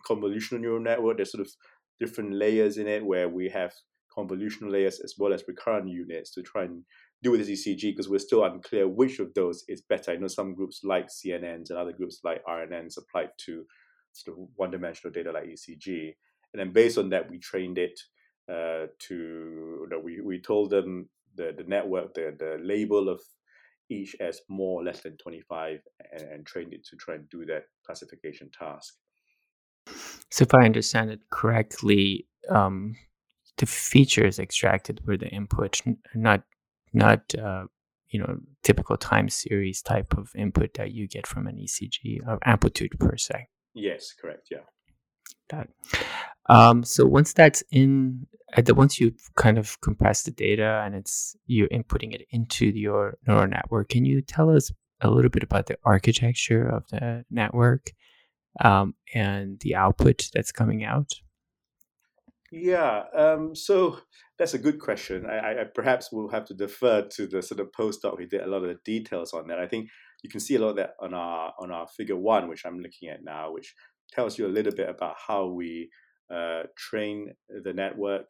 convolutional 0.06 0.60
neural 0.60 0.82
network. 0.82 1.18
There's 1.18 1.32
sort 1.32 1.48
of 1.48 1.52
different 2.00 2.34
layers 2.34 2.78
in 2.78 2.88
it 2.88 3.06
where 3.06 3.30
we 3.30 3.50
have 3.50 3.72
convolutional 4.18 4.72
layers 4.72 5.00
as 5.00 5.16
well 5.18 5.34
as 5.34 5.46
recurrent 5.48 5.90
units 5.90 6.32
to 6.34 6.42
try 6.42 6.64
and 6.64 6.84
do 7.24 7.32
with 7.32 7.48
this 7.48 7.66
ECG 7.66 7.82
because 7.92 8.10
we're 8.10 8.20
still 8.20 8.44
unclear 8.44 8.88
which 8.88 9.20
of 9.20 9.34
those 9.34 9.64
is 9.70 9.82
better. 9.82 10.12
I 10.12 10.18
know 10.18 10.28
some 10.28 10.54
groups 10.54 10.82
like 10.84 11.08
CNNs 11.08 11.70
and 11.70 11.80
other 11.80 11.94
groups 11.94 12.20
like 12.26 12.44
RNNs 12.46 12.98
applied 12.98 13.30
to 13.46 13.64
sort 14.16 14.38
of 14.38 14.48
one-dimensional 14.56 15.14
data 15.14 15.32
like 15.32 15.46
ECG. 15.46 16.16
And 16.54 16.60
then 16.60 16.72
based 16.72 16.98
on 16.98 17.10
that, 17.10 17.30
we 17.30 17.40
trained 17.40 17.78
it 17.78 18.00
uh, 18.50 18.88
to, 19.00 19.16
you 19.16 19.88
know, 19.90 20.00
we, 20.00 20.22
we 20.22 20.40
told 20.40 20.70
them 20.70 21.10
the, 21.36 21.54
the 21.56 21.64
network, 21.64 22.14
the, 22.14 22.36
the 22.38 22.58
label 22.64 23.10
of 23.10 23.20
each 23.90 24.16
as 24.20 24.42
more 24.50 24.82
or 24.82 24.84
less 24.84 25.02
than 25.02 25.18
25 25.18 25.80
and, 26.12 26.22
and 26.22 26.46
trained 26.46 26.74
it 26.74 26.86
to 26.86 26.96
try 26.96 27.16
and 27.16 27.30
do 27.30 27.46
that 27.46 27.64
classification 27.86 28.50
task. 28.58 28.96
So 30.32 30.44
if 30.44 30.54
I 30.54 30.66
understand 30.66 31.12
it 31.12 31.20
correctly, 31.30 32.28
um, 32.50 32.96
the 33.58 33.66
features 33.66 34.40
extracted 34.40 35.02
were 35.06 35.18
the 35.18 35.28
input, 35.28 35.82
not 36.14 36.44
not 36.94 37.34
uh, 37.36 37.66
you 38.10 38.20
know 38.20 38.38
typical 38.64 38.98
time 38.98 39.30
series 39.30 39.82
type 39.82 40.18
of 40.18 40.32
input 40.36 40.74
that 40.76 40.92
you 40.92 41.08
get 41.08 41.28
from 41.28 41.48
an 41.48 41.58
ECG 41.58 42.20
or 42.28 42.40
amplitude 42.46 43.00
per 43.00 43.18
se. 43.18 43.48
Yes, 43.76 44.14
correct. 44.20 44.48
Yeah. 44.50 44.60
That. 45.50 45.70
Um, 46.50 46.84
so 46.84 47.06
once 47.06 47.34
that's 47.34 47.64
in, 47.72 48.26
the, 48.58 48.74
once 48.74 49.00
you 49.00 49.14
kind 49.36 49.58
of 49.58 49.80
compress 49.82 50.24
the 50.24 50.32
data 50.32 50.82
and 50.86 50.96
it's 50.96 51.36
you're 51.46 51.68
inputting 51.68 52.14
it 52.14 52.26
into 52.32 52.68
your 52.68 53.18
neural 53.28 53.48
network, 53.48 53.90
can 53.90 54.06
you 54.06 54.22
tell 54.22 54.50
us 54.50 54.72
a 55.02 55.10
little 55.10 55.30
bit 55.30 55.44
about 55.44 55.68
the 55.68 55.78
architecture 55.84 56.68
of 56.68 56.88
the 56.90 57.26
network 57.30 57.92
um, 58.64 58.96
and 59.14 59.60
the 59.60 59.76
output 59.76 60.30
that's 60.34 60.52
coming 60.52 60.84
out? 60.84 61.12
Yeah, 62.52 63.04
um, 63.14 63.54
so 63.56 64.00
that's 64.40 64.54
a 64.54 64.60
good 64.60 64.80
question. 64.80 65.26
I, 65.26 65.62
I, 65.62 65.64
perhaps 65.74 66.12
will 66.12 66.30
have 66.30 66.46
to 66.46 66.54
defer 66.54 67.02
to 67.02 67.28
the 67.28 67.42
sort 67.42 67.60
of 67.60 67.72
postdoc 67.78 68.18
who 68.18 68.28
did 68.28 68.42
a 68.42 68.48
lot 68.48 68.64
of 68.64 68.70
the 68.70 68.80
details 68.86 69.34
on 69.34 69.48
that. 69.48 69.60
I 69.60 69.68
think 69.68 69.90
you 70.26 70.30
can 70.30 70.40
see 70.40 70.56
a 70.56 70.60
lot 70.60 70.70
of 70.70 70.78
that 70.78 70.96
on 71.00 71.14
our 71.14 71.54
on 71.60 71.72
our 71.72 71.88
figure 71.88 72.18
one, 72.18 72.50
which 72.50 72.66
I'm 72.66 72.80
looking 72.80 73.10
at 73.10 73.24
now, 73.24 73.52
which 73.54 73.76
tells 74.12 74.40
you 74.40 74.48
a 74.48 74.56
little 74.58 74.74
bit 74.74 74.90
about 74.90 75.16
how 75.28 75.46
we 75.46 75.90
uh, 76.34 76.64
train 76.76 77.32
the 77.64 77.74
network. 77.74 78.28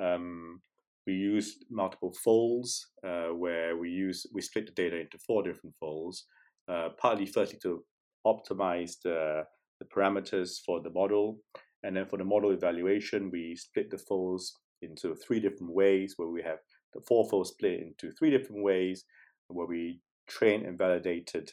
Um, 0.00 0.60
we 1.04 1.14
use 1.14 1.56
multiple 1.68 2.14
folds 2.24 2.92
uh, 3.04 3.30
where 3.42 3.76
we 3.76 3.90
use 3.90 4.24
we 4.32 4.40
split 4.40 4.66
the 4.66 4.72
data 4.82 5.00
into 5.00 5.18
four 5.18 5.42
different 5.42 5.74
folds, 5.80 6.26
uh, 6.68 6.90
partly 6.96 7.26
firstly 7.26 7.58
to 7.64 7.82
optimize 8.24 8.92
the, 9.02 9.42
the 9.80 9.86
parameters 9.86 10.50
for 10.64 10.80
the 10.80 10.90
model, 10.90 11.38
and 11.82 11.96
then 11.96 12.06
for 12.06 12.18
the 12.18 12.24
model 12.24 12.52
evaluation, 12.52 13.30
we 13.32 13.56
split 13.56 13.90
the 13.90 13.98
folds 13.98 14.54
into 14.80 15.16
three 15.16 15.40
different 15.40 15.72
ways 15.74 16.14
where 16.18 16.28
we 16.28 16.42
have 16.42 16.58
the 16.94 17.00
four 17.08 17.28
folds 17.28 17.50
split 17.50 17.80
into 17.80 18.12
three 18.12 18.30
different 18.30 18.62
ways 18.62 19.04
where 19.48 19.66
we 19.66 20.00
train 20.26 20.64
and 20.64 20.78
validated 20.78 21.52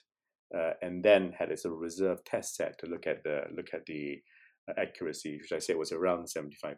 uh, 0.56 0.72
and 0.82 1.04
then 1.04 1.34
had 1.38 1.52
a 1.52 1.58
sort 1.58 1.74
of 1.74 1.80
reserve 1.80 2.24
test 2.24 2.56
set 2.56 2.78
to 2.80 2.88
look 2.88 3.08
at 3.08 3.24
the 3.24 3.42
look 3.56 3.74
at 3.74 3.86
the 3.86 4.22
uh, 4.70 4.74
accuracy, 4.78 5.38
which 5.42 5.52
I 5.52 5.60
say 5.60 5.74
was 5.74 5.92
around 5.92 6.28
75%. 6.28 6.76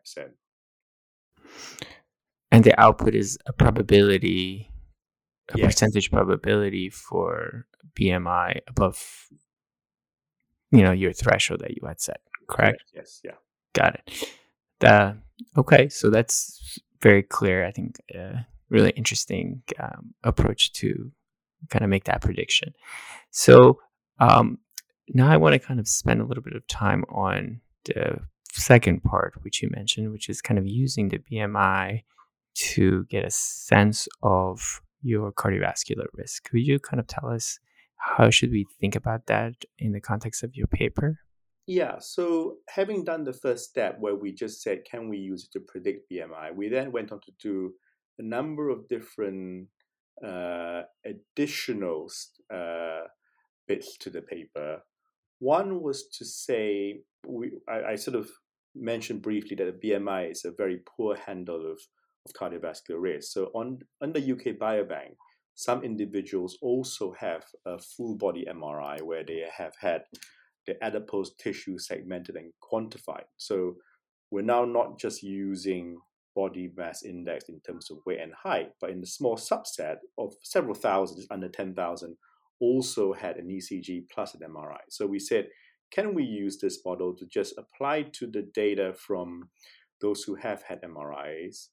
And 2.51 2.63
the 2.63 2.79
output 2.79 3.13
is 3.13 3.37
a 3.45 3.53
probability, 3.53 4.71
a 5.53 5.57
yes. 5.57 5.73
percentage 5.73 6.09
probability 6.09 6.89
for 6.89 7.65
BMI 7.99 8.61
above, 8.67 9.27
you 10.71 10.83
know, 10.83 10.91
your 10.91 11.11
threshold 11.11 11.59
that 11.61 11.71
you 11.71 11.85
had 11.85 11.99
set, 11.99 12.21
correct? 12.49 12.83
Yes, 12.93 13.19
yeah. 13.23 13.35
Got 13.73 13.95
it. 13.95 14.29
The, 14.79 15.17
okay, 15.57 15.89
so 15.89 16.09
that's 16.09 16.79
very 17.01 17.23
clear. 17.23 17.65
I 17.65 17.71
think 17.71 18.01
uh, 18.17 18.39
really 18.69 18.91
interesting 18.91 19.61
um, 19.79 20.13
approach 20.23 20.71
to 20.73 21.11
kind 21.69 21.83
of 21.83 21.89
make 21.89 22.05
that 22.05 22.21
prediction. 22.21 22.73
So 23.31 23.79
um, 24.19 24.59
now 25.09 25.29
I 25.29 25.37
want 25.37 25.53
to 25.53 25.59
kind 25.59 25.79
of 25.79 25.87
spend 25.87 26.21
a 26.21 26.25
little 26.25 26.43
bit 26.43 26.55
of 26.55 26.67
time 26.67 27.03
on 27.09 27.61
the 27.85 28.19
second 28.51 29.03
part, 29.03 29.33
which 29.41 29.61
you 29.61 29.69
mentioned, 29.71 30.11
which 30.11 30.29
is 30.29 30.41
kind 30.41 30.57
of 30.57 30.65
using 30.65 31.09
the 31.09 31.19
BMI 31.19 32.03
to 32.55 33.05
get 33.05 33.25
a 33.25 33.31
sense 33.31 34.07
of 34.23 34.81
your 35.01 35.31
cardiovascular 35.31 36.07
risk. 36.13 36.49
Could 36.49 36.65
you 36.65 36.79
kind 36.79 36.99
of 36.99 37.07
tell 37.07 37.29
us 37.29 37.59
how 37.97 38.29
should 38.29 38.51
we 38.51 38.65
think 38.79 38.95
about 38.95 39.27
that 39.27 39.53
in 39.77 39.91
the 39.91 39.99
context 39.99 40.43
of 40.43 40.55
your 40.55 40.67
paper? 40.67 41.19
Yeah, 41.67 41.97
so 41.99 42.57
having 42.69 43.03
done 43.03 43.23
the 43.23 43.33
first 43.33 43.69
step 43.69 43.97
where 43.99 44.15
we 44.15 44.31
just 44.31 44.61
said, 44.61 44.85
can 44.89 45.09
we 45.09 45.17
use 45.17 45.45
it 45.45 45.51
to 45.53 45.59
predict 45.59 46.11
BMI, 46.11 46.55
we 46.55 46.69
then 46.69 46.91
went 46.91 47.11
on 47.11 47.19
to 47.21 47.31
do 47.39 47.73
a 48.19 48.23
number 48.23 48.69
of 48.69 48.87
different 48.87 49.67
uh, 50.23 50.83
additional 51.05 52.09
uh, 52.53 53.01
bits 53.67 53.97
to 53.97 54.09
the 54.09 54.21
paper. 54.21 54.81
One 55.39 55.81
was 55.81 56.07
to 56.17 56.25
say, 56.25 57.01
we, 57.27 57.51
I, 57.67 57.91
I, 57.91 57.95
sort 57.95 58.15
of 58.15 58.29
mentioned 58.73 59.21
briefly 59.21 59.55
that 59.57 59.81
the 59.81 59.89
BMI 59.89 60.31
is 60.31 60.45
a 60.45 60.51
very 60.51 60.81
poor 60.97 61.15
handle 61.15 61.69
of, 61.71 61.79
of 62.25 62.33
cardiovascular 62.33 62.99
risk. 62.99 63.33
So 63.33 63.45
on, 63.53 63.79
the 63.99 64.31
UK 64.31 64.57
Biobank, 64.57 65.15
some 65.55 65.83
individuals 65.83 66.57
also 66.61 67.13
have 67.19 67.43
a 67.65 67.77
full 67.79 68.15
body 68.15 68.45
MRI 68.49 69.01
where 69.01 69.23
they 69.23 69.43
have 69.57 69.73
had 69.79 70.03
the 70.67 70.81
adipose 70.83 71.35
tissue 71.35 71.77
segmented 71.77 72.35
and 72.35 72.51
quantified. 72.61 73.25
So 73.37 73.75
we're 74.31 74.41
now 74.41 74.65
not 74.65 74.99
just 74.99 75.23
using 75.23 75.97
body 76.35 76.69
mass 76.75 77.03
index 77.03 77.49
in 77.49 77.59
terms 77.61 77.89
of 77.89 77.97
weight 78.05 78.19
and 78.19 78.33
height, 78.33 78.71
but 78.81 78.89
in 78.89 79.01
the 79.01 79.07
small 79.07 79.37
subset 79.37 79.97
of 80.17 80.33
several 80.43 80.75
thousand, 80.75 81.25
under 81.31 81.47
10,000, 81.47 82.15
also 82.59 83.13
had 83.13 83.37
an 83.37 83.47
ECG 83.47 84.03
plus 84.13 84.35
an 84.35 84.41
MRI. 84.41 84.79
So 84.89 85.05
we 85.07 85.19
said, 85.19 85.47
can 85.91 86.13
we 86.13 86.23
use 86.23 86.59
this 86.59 86.79
model 86.85 87.15
to 87.15 87.25
just 87.25 87.55
apply 87.57 88.03
to 88.13 88.27
the 88.27 88.49
data 88.53 88.93
from 88.93 89.49
those 90.01 90.23
who 90.23 90.35
have 90.35 90.63
had 90.63 90.81
MRIs 90.81 91.67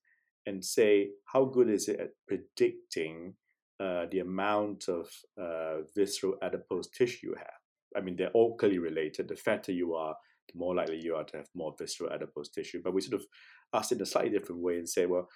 and 0.46 0.64
say, 0.64 1.10
how 1.32 1.44
good 1.44 1.68
is 1.68 1.88
it 1.88 2.00
at 2.00 2.10
predicting 2.26 3.34
uh, 3.80 4.06
the 4.10 4.20
amount 4.20 4.88
of 4.88 5.08
uh, 5.40 5.82
visceral 5.94 6.34
adipose 6.42 6.88
tissue 6.88 7.28
you 7.28 7.34
have? 7.36 7.60
I 7.96 8.00
mean, 8.00 8.16
they're 8.16 8.30
all 8.30 8.56
clearly 8.56 8.78
related. 8.78 9.28
The 9.28 9.36
fatter 9.36 9.72
you 9.72 9.94
are, 9.94 10.16
the 10.52 10.58
more 10.58 10.74
likely 10.74 11.00
you 11.00 11.14
are 11.14 11.24
to 11.24 11.38
have 11.38 11.48
more 11.54 11.74
visceral 11.78 12.12
adipose 12.12 12.48
tissue. 12.50 12.80
But 12.82 12.94
we 12.94 13.00
sort 13.00 13.20
of 13.20 13.26
asked 13.72 13.92
in 13.92 14.00
a 14.00 14.06
slightly 14.06 14.30
different 14.30 14.62
way 14.62 14.78
and 14.78 14.88
say, 14.88 15.06
well, 15.06 15.28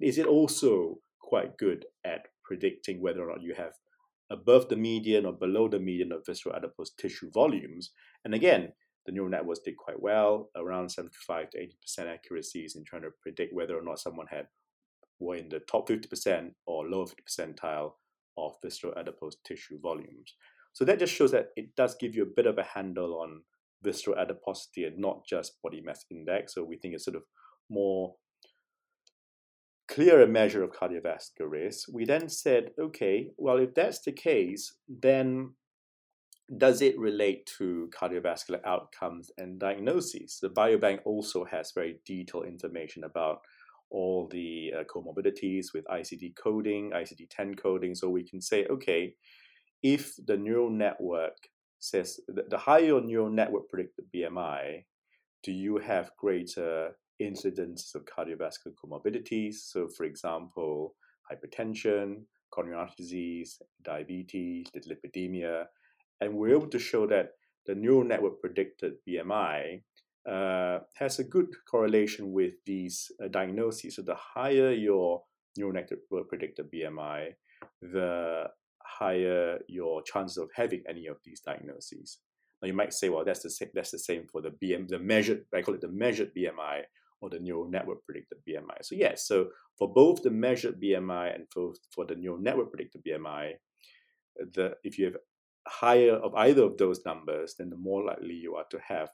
is 0.00 0.18
it 0.18 0.26
also 0.26 0.98
quite 1.20 1.56
good 1.56 1.86
at 2.04 2.26
predicting 2.44 3.00
whether 3.00 3.22
or 3.22 3.32
not 3.32 3.42
you 3.42 3.54
have 3.54 3.72
above 4.30 4.68
the 4.68 4.76
median 4.76 5.26
or 5.26 5.32
below 5.32 5.68
the 5.68 5.78
median 5.78 6.12
of 6.12 6.26
visceral 6.26 6.54
adipose 6.54 6.92
tissue 6.98 7.30
volumes? 7.32 7.92
And 8.24 8.34
again, 8.34 8.72
the 9.06 9.12
neural 9.12 9.30
networks 9.30 9.60
did 9.60 9.76
quite 9.76 10.00
well, 10.00 10.50
around 10.56 10.90
75 10.90 11.50
to 11.50 11.58
80% 11.58 12.06
accuracies 12.06 12.74
in 12.74 12.84
trying 12.84 13.02
to 13.02 13.10
predict 13.22 13.54
whether 13.54 13.76
or 13.76 13.82
not 13.82 13.98
someone 13.98 14.26
had 14.28 14.46
were 15.20 15.36
in 15.36 15.48
the 15.48 15.60
top 15.60 15.88
50% 15.88 16.50
or 16.66 16.88
lower 16.88 17.06
50 17.06 17.22
percentile 17.22 17.92
of 18.36 18.54
visceral 18.62 18.94
adipose 18.96 19.36
tissue 19.44 19.78
volumes. 19.80 20.34
So 20.72 20.84
that 20.84 20.98
just 20.98 21.14
shows 21.14 21.30
that 21.30 21.50
it 21.56 21.76
does 21.76 21.94
give 21.94 22.14
you 22.14 22.22
a 22.22 22.34
bit 22.34 22.46
of 22.46 22.58
a 22.58 22.64
handle 22.64 23.20
on 23.20 23.42
visceral 23.84 24.18
adiposity 24.18 24.84
and 24.84 24.98
not 24.98 25.26
just 25.28 25.60
body 25.62 25.82
mass 25.84 26.04
index. 26.10 26.54
So 26.54 26.64
we 26.64 26.78
think 26.78 26.94
it's 26.94 27.04
sort 27.04 27.16
of 27.16 27.22
more 27.70 28.14
clearer 29.88 30.26
measure 30.26 30.62
of 30.62 30.70
cardiovascular 30.70 31.48
risk. 31.48 31.88
We 31.92 32.04
then 32.04 32.28
said, 32.28 32.70
okay, 32.80 33.30
well, 33.36 33.58
if 33.58 33.74
that's 33.74 34.00
the 34.00 34.12
case, 34.12 34.74
then 34.88 35.50
does 36.58 36.82
it 36.82 36.98
relate 36.98 37.50
to 37.58 37.90
cardiovascular 37.98 38.60
outcomes 38.66 39.30
and 39.38 39.58
diagnoses? 39.58 40.38
The 40.40 40.50
biobank 40.50 41.00
also 41.04 41.44
has 41.44 41.72
very 41.74 42.00
detailed 42.04 42.46
information 42.46 43.04
about 43.04 43.38
all 43.90 44.28
the 44.30 44.72
uh, 44.78 44.82
comorbidities 44.84 45.66
with 45.74 45.84
ICD 45.86 46.34
coding, 46.42 46.90
ICD 46.94 47.28
10 47.30 47.54
coding. 47.54 47.94
So 47.94 48.10
we 48.10 48.28
can 48.28 48.40
say, 48.40 48.66
okay, 48.66 49.14
if 49.82 50.14
the 50.26 50.36
neural 50.36 50.70
network 50.70 51.36
says 51.84 52.20
the 52.28 52.58
higher 52.58 52.84
your 52.84 53.00
neural 53.00 53.30
network 53.30 53.68
predicted 53.68 54.06
BMI, 54.14 54.84
do 55.42 55.52
you 55.52 55.78
have 55.78 56.16
greater 56.16 56.96
incidence 57.18 57.94
of 57.94 58.06
cardiovascular 58.06 58.74
comorbidities? 58.82 59.56
So, 59.72 59.88
for 59.88 60.04
example, 60.04 60.94
hypertension, 61.30 62.22
coronary 62.50 62.78
artery 62.78 62.94
disease, 62.96 63.60
diabetes, 63.82 64.66
lipidemia. 64.74 65.64
And 66.20 66.34
we're 66.34 66.56
able 66.56 66.68
to 66.68 66.78
show 66.78 67.06
that 67.08 67.32
the 67.66 67.74
neural 67.74 68.04
network 68.04 68.40
predicted 68.40 68.94
BMI 69.06 69.82
uh, 70.26 70.78
has 70.94 71.18
a 71.18 71.24
good 71.24 71.48
correlation 71.70 72.32
with 72.32 72.54
these 72.64 73.12
uh, 73.22 73.28
diagnoses. 73.28 73.96
So, 73.96 74.02
the 74.02 74.16
higher 74.16 74.72
your 74.72 75.22
neural 75.56 75.74
network 75.74 76.28
predicted 76.28 76.70
BMI, 76.72 77.34
the 77.82 78.44
higher 78.98 79.58
your 79.68 80.02
chances 80.02 80.36
of 80.36 80.50
having 80.54 80.82
any 80.88 81.06
of 81.06 81.16
these 81.24 81.40
diagnoses. 81.40 82.18
Now 82.62 82.68
you 82.68 82.74
might 82.74 82.94
say, 82.94 83.08
well, 83.08 83.24
that's 83.24 83.42
the 83.42 83.50
same, 83.50 83.70
that's 83.74 83.90
the 83.90 83.98
same 83.98 84.26
for 84.30 84.40
the 84.40 84.50
BM, 84.50 84.88
the 84.88 84.98
measured, 84.98 85.44
I 85.54 85.62
call 85.62 85.74
it 85.74 85.80
the 85.80 85.88
measured 85.88 86.34
BMI 86.34 86.82
or 87.20 87.30
the 87.30 87.38
neural 87.38 87.68
network 87.68 88.04
predicted 88.04 88.38
BMI. 88.48 88.78
So 88.82 88.94
yes, 88.94 89.26
so 89.26 89.48
for 89.78 89.92
both 89.92 90.22
the 90.22 90.30
measured 90.30 90.80
BMI 90.80 91.34
and 91.34 91.44
for, 91.52 91.72
for 91.94 92.06
the 92.06 92.14
neural 92.14 92.40
network 92.40 92.70
predicted 92.70 93.02
BMI, 93.04 93.52
the 94.54 94.76
if 94.82 94.98
you 94.98 95.06
have 95.06 95.16
higher 95.66 96.12
of 96.12 96.34
either 96.34 96.62
of 96.62 96.76
those 96.76 97.00
numbers, 97.06 97.54
then 97.58 97.70
the 97.70 97.76
more 97.76 98.04
likely 98.04 98.34
you 98.34 98.56
are 98.56 98.66
to 98.70 98.78
have 98.86 99.08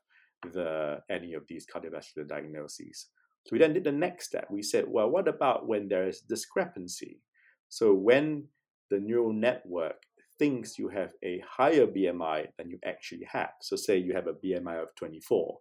the 0.53 1.01
any 1.11 1.35
of 1.35 1.45
these 1.49 1.67
cardiovascular 1.67 2.27
diagnoses. 2.27 3.07
So 3.47 3.51
we 3.53 3.59
then 3.59 3.73
did 3.73 3.85
the 3.85 3.93
next 3.93 4.27
step. 4.27 4.47
We 4.51 4.63
said, 4.63 4.85
well, 4.89 5.09
what 5.09 5.29
about 5.29 5.67
when 5.67 5.89
there 5.89 6.07
is 6.07 6.21
discrepancy? 6.21 7.21
So 7.69 7.95
when 7.95 8.49
the 8.91 9.01
neural 9.01 9.33
network 9.33 9.97
thinks 10.39 10.79
you 10.79 10.89
have 10.89 11.13
a 11.23 11.43
higher 11.49 11.87
BMI 11.87 12.47
than 12.57 12.71
you 12.71 12.79
actually 12.85 13.27
have. 13.31 13.51
So 13.61 13.77
say 13.77 13.99
you 13.99 14.15
have 14.15 14.27
a 14.27 14.33
BMI 14.33 14.83
of 14.83 14.89
24, 14.97 15.59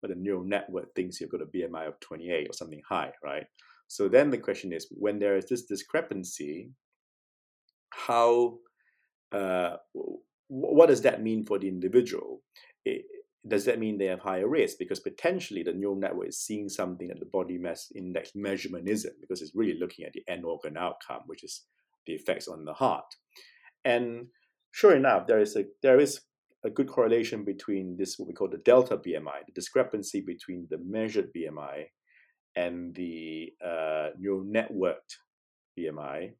but 0.00 0.08
the 0.08 0.16
neural 0.16 0.44
network 0.44 0.94
thinks 0.94 1.20
you've 1.20 1.30
got 1.30 1.42
a 1.42 1.46
BMI 1.46 1.86
of 1.86 2.00
28 2.00 2.48
or 2.48 2.52
something 2.52 2.82
high, 2.88 3.12
right? 3.22 3.44
So 3.88 4.08
then 4.08 4.30
the 4.30 4.38
question 4.38 4.72
is, 4.72 4.86
when 4.90 5.18
there 5.18 5.36
is 5.36 5.46
this 5.46 5.64
discrepancy, 5.64 6.70
how 7.90 8.58
uh, 9.32 9.76
what 10.48 10.88
does 10.88 11.02
that 11.02 11.22
mean 11.22 11.44
for 11.44 11.58
the 11.58 11.68
individual? 11.68 12.42
It, 12.84 13.04
does 13.46 13.64
that 13.64 13.78
mean 13.78 13.98
they 13.98 14.06
have 14.06 14.20
higher 14.20 14.48
risk? 14.48 14.76
Because 14.78 15.00
potentially 15.00 15.62
the 15.62 15.72
neural 15.72 15.96
network 15.96 16.28
is 16.28 16.40
seeing 16.40 16.68
something 16.68 17.08
that 17.08 17.18
the 17.18 17.26
body 17.26 17.58
mass 17.58 17.90
index 17.94 18.32
measurement 18.34 18.88
isn't, 18.88 19.20
because 19.20 19.42
it's 19.42 19.54
really 19.54 19.78
looking 19.78 20.04
at 20.04 20.12
the 20.12 20.22
end 20.28 20.44
organ 20.44 20.76
outcome, 20.76 21.22
which 21.26 21.42
is 21.42 21.62
the 22.06 22.12
effects 22.14 22.48
on 22.48 22.64
the 22.64 22.74
heart. 22.74 23.04
And 23.84 24.28
sure 24.70 24.94
enough, 24.94 25.26
there 25.26 25.40
is 25.40 25.56
a 25.56 25.64
there 25.82 26.00
is 26.00 26.20
a 26.64 26.70
good 26.70 26.88
correlation 26.88 27.44
between 27.44 27.96
this 27.96 28.18
what 28.18 28.28
we 28.28 28.34
call 28.34 28.48
the 28.48 28.58
delta 28.58 28.96
BMI, 28.96 29.46
the 29.46 29.52
discrepancy 29.54 30.20
between 30.20 30.66
the 30.70 30.78
measured 30.78 31.30
BMI 31.36 31.86
and 32.54 32.94
the 32.94 33.52
uh, 33.64 34.08
neural 34.18 34.44
networked 34.44 35.16
BMI. 35.78 36.32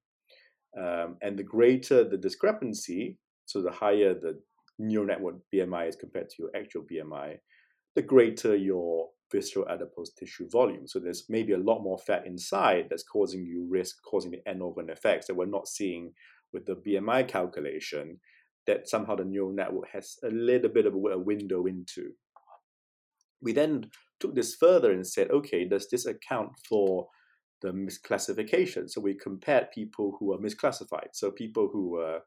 Um, 0.79 1.17
and 1.21 1.39
the 1.39 1.43
greater 1.43 2.09
the 2.09 2.17
discrepancy, 2.17 3.19
so 3.45 3.61
the 3.63 3.71
higher 3.71 4.15
the 4.15 4.41
neural 4.79 5.07
network 5.07 5.37
BMI 5.55 5.89
is 5.89 5.97
compared 5.97 6.31
to 6.31 6.37
your 6.39 6.51
actual 6.57 6.83
BMI, 6.91 7.37
the 7.95 8.03
greater 8.03 8.57
your 8.57 9.09
visceral 9.33 9.69
adipose 9.69 10.13
tissue 10.13 10.49
volume. 10.51 10.87
So 10.87 10.99
there's 10.99 11.25
maybe 11.29 11.53
a 11.53 11.59
lot 11.59 11.83
more 11.83 11.99
fat 11.99 12.27
inside 12.27 12.87
that's 12.91 13.03
causing 13.03 13.47
you 13.47 13.67
risk, 13.69 13.97
causing 14.05 14.31
the 14.31 14.47
end 14.47 14.63
organ 14.63 14.91
effects 14.91 15.27
that 15.27 15.35
we're 15.35 15.47
not 15.47 15.67
seeing 15.67 16.13
with 16.53 16.67
the 16.67 16.77
BMI 16.77 17.27
calculation 17.27 18.21
that 18.67 18.89
somehow 18.89 19.17
the 19.17 19.25
neural 19.25 19.53
network 19.53 19.89
has 19.93 20.17
a 20.23 20.29
little 20.29 20.71
bit 20.71 20.87
of 20.87 20.95
a 20.95 21.19
window 21.19 21.67
into. 21.67 22.11
We 23.41 23.53
then 23.53 23.91
took 24.21 24.35
this 24.37 24.55
further 24.55 24.93
and 24.93 25.05
said, 25.05 25.31
okay, 25.31 25.65
does 25.65 25.89
this 25.91 26.07
account 26.07 26.51
for 26.69 27.09
the 27.61 27.73
misclassification? 27.73 28.89
So 28.89 29.01
we 29.01 29.15
compared 29.15 29.73
people 29.73 30.17
who 30.21 30.33
are 30.33 30.39
misclassified. 30.39 31.09
So 31.15 31.31
people 31.33 31.71
who 31.73 31.91
were 31.91 32.21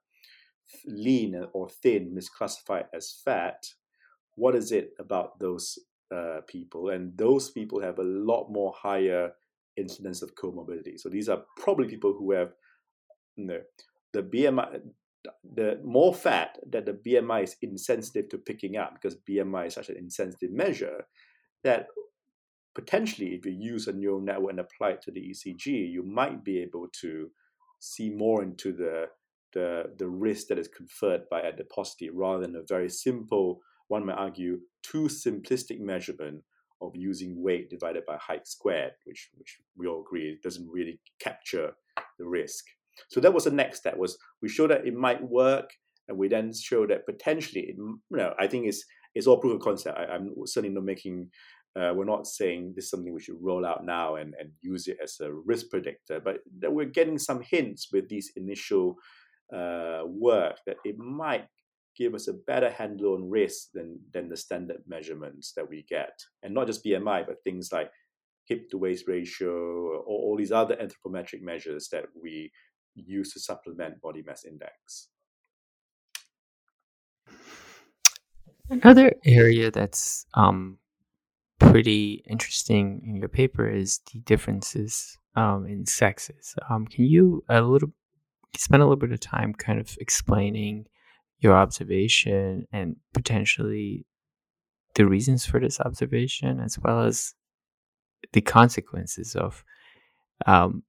lean 0.86 1.42
or 1.54 1.70
thin 1.70 2.14
misclassified 2.18 2.86
as 2.94 3.22
fat, 3.24 3.64
what 4.36 4.56
is 4.56 4.72
it 4.72 4.90
about 5.00 5.40
those 5.40 5.78
uh, 6.14 6.42
people? 6.48 6.90
And 6.90 7.18
those 7.18 7.50
people 7.52 7.82
have 7.82 8.00
a 8.00 8.04
lot 8.04 8.50
more 8.50 8.74
higher 8.76 9.32
incidence 9.78 10.22
of 10.22 10.36
comorbidity. 10.36 11.00
So 11.00 11.10
these 11.10 11.30
are 11.30 11.44
probably 11.58 11.88
people 11.88 12.16
who 12.18 12.32
have 12.32 12.54
you 13.36 13.46
know, 13.46 13.60
the 14.14 14.24
BMI, 14.24 14.80
the 15.44 15.80
more 15.84 16.14
fat 16.14 16.58
that 16.70 16.86
the 16.86 16.94
BMI 16.94 17.44
is 17.44 17.56
insensitive 17.62 18.30
to 18.30 18.38
picking 18.38 18.78
up 18.78 18.94
because 18.94 19.18
BMI 19.30 19.68
is 19.68 19.74
such 19.74 19.90
an 19.90 19.98
insensitive 19.98 20.52
measure 20.52 21.06
that 21.64 21.88
potentially 22.76 23.34
if 23.34 23.46
you 23.46 23.52
use 23.52 23.88
a 23.88 23.94
neural 23.94 24.22
network 24.22 24.52
and 24.52 24.60
apply 24.60 24.92
it 24.92 25.02
to 25.02 25.12
the 25.12 25.22
ECG, 25.22 25.92
you 25.92 26.04
might 26.04 26.44
be 26.44 26.60
able 26.60 26.88
to 27.02 27.30
see 27.80 28.10
more 28.10 28.44
into 28.44 28.72
the 28.72 29.08
the, 29.54 29.86
the 29.98 30.08
risk 30.08 30.48
that 30.48 30.60
is 30.60 30.68
conferred 30.68 31.30
by 31.32 31.42
adiposity 31.42 32.10
rather 32.10 32.46
than 32.46 32.58
a 32.58 32.62
very 32.68 32.90
simple, 32.90 33.62
one 33.88 34.06
might 34.06 34.14
argue, 34.14 34.60
too 34.84 35.08
simplistic 35.08 35.80
measurement 35.80 36.42
of 36.82 36.96
using 36.96 37.42
weight 37.42 37.70
divided 37.70 38.06
by 38.06 38.18
height 38.18 38.48
squared, 38.48 38.92
which, 39.06 39.30
which 39.36 39.58
we 39.78 39.88
all 39.88 40.02
agree 40.02 40.38
doesn't 40.44 40.70
really 40.70 41.00
capture 41.20 41.72
the 42.20 42.26
risk. 42.26 42.66
So 43.10 43.20
that 43.20 43.34
was 43.34 43.46
the 43.46 43.52
next 43.52 43.80
step 43.80 43.98
was 43.98 44.18
we 44.42 44.50
showed 44.50 44.72
that 44.72 44.88
it 44.88 44.94
might 44.94 45.22
work 45.22 45.72
and 46.08 46.18
we 46.18 46.28
then 46.28 46.54
showed 46.54 46.90
that 46.92 47.06
potentially, 47.06 47.62
it, 47.62 47.76
you 47.78 48.00
know, 48.12 48.34
I 48.40 48.48
think 48.48 48.68
it's, 48.68 48.84
it's 49.14 49.28
all 49.28 49.40
proof 49.40 49.56
of 49.56 49.62
concept. 49.62 49.98
I, 49.98 50.16
am 50.16 50.34
certainly 50.46 50.74
not 50.74 50.84
making 50.84 51.30
uh, 51.78 51.92
we're 51.94 52.06
not 52.06 52.26
saying 52.26 52.72
this 52.74 52.86
is 52.86 52.90
something 52.90 53.14
we 53.14 53.22
should 53.22 53.36
roll 53.42 53.66
out 53.66 53.86
now 53.86 54.16
and, 54.16 54.34
and 54.40 54.50
use 54.62 54.88
it 54.88 54.98
as 55.04 55.18
a 55.20 55.34
risk 55.34 55.70
predictor, 55.70 56.22
but 56.24 56.38
that 56.60 56.72
we're 56.72 56.86
getting 56.86 57.18
some 57.18 57.42
hints 57.42 57.90
with 57.92 58.08
these 58.08 58.32
initial 58.38 58.96
uh, 59.54 60.04
work 60.06 60.56
that 60.66 60.78
it 60.86 60.98
might 60.98 61.48
give 61.98 62.14
us 62.14 62.28
a 62.28 62.34
better 62.34 62.70
handle 62.70 63.14
on 63.14 63.30
risk 63.30 63.72
than, 63.74 64.00
than 64.14 64.30
the 64.30 64.38
standard 64.38 64.82
measurements 64.88 65.54
that 65.56 65.68
we 65.70 65.84
get. 65.88 66.20
And 66.44 66.54
not 66.54 66.68
just 66.68 66.84
BMI, 66.84 67.26
but 67.26 67.44
things 67.44 67.70
like 67.72 67.92
hip 68.46 68.70
to 68.70 68.78
waist 68.78 69.08
ratio 69.08 69.50
or 69.50 70.00
all 70.04 70.36
these 70.38 70.52
other 70.52 70.76
anthropometric 70.76 71.42
measures 71.42 71.90
that 71.90 72.06
we 72.22 72.52
use 72.94 73.34
to 73.34 73.40
supplement 73.40 74.02
body 74.02 74.24
mass 74.26 74.46
index. 74.46 75.10
Another 78.70 79.14
area 79.26 79.70
that's 79.70 80.26
um, 80.34 80.80
pretty 81.60 82.24
interesting 82.28 83.02
in 83.06 83.16
your 83.18 83.30
paper 83.30 83.70
is 83.70 84.02
the 84.12 84.20
differences 84.20 85.18
um, 85.36 85.68
in 85.68 85.86
sexes. 85.86 86.56
Um, 86.70 86.88
can 86.88 87.06
you 87.06 87.44
a 87.48 87.62
little 87.62 87.92
spend 88.58 88.82
a 88.82 88.86
little 88.86 88.96
bit 88.96 89.12
of 89.12 89.20
time 89.20 89.54
kind 89.54 89.80
of 89.80 89.98
explaining 90.00 90.88
your 91.40 91.56
observation 91.56 92.68
and 92.72 92.96
potentially 93.14 94.06
the 94.96 95.06
reasons 95.06 95.46
for 95.46 95.60
this 95.60 95.80
observation 95.80 96.60
as 96.60 96.80
well 96.80 97.02
as 97.02 97.34
the 98.34 98.42
consequences 98.42 99.36
of 99.36 99.64
um, 100.46 100.84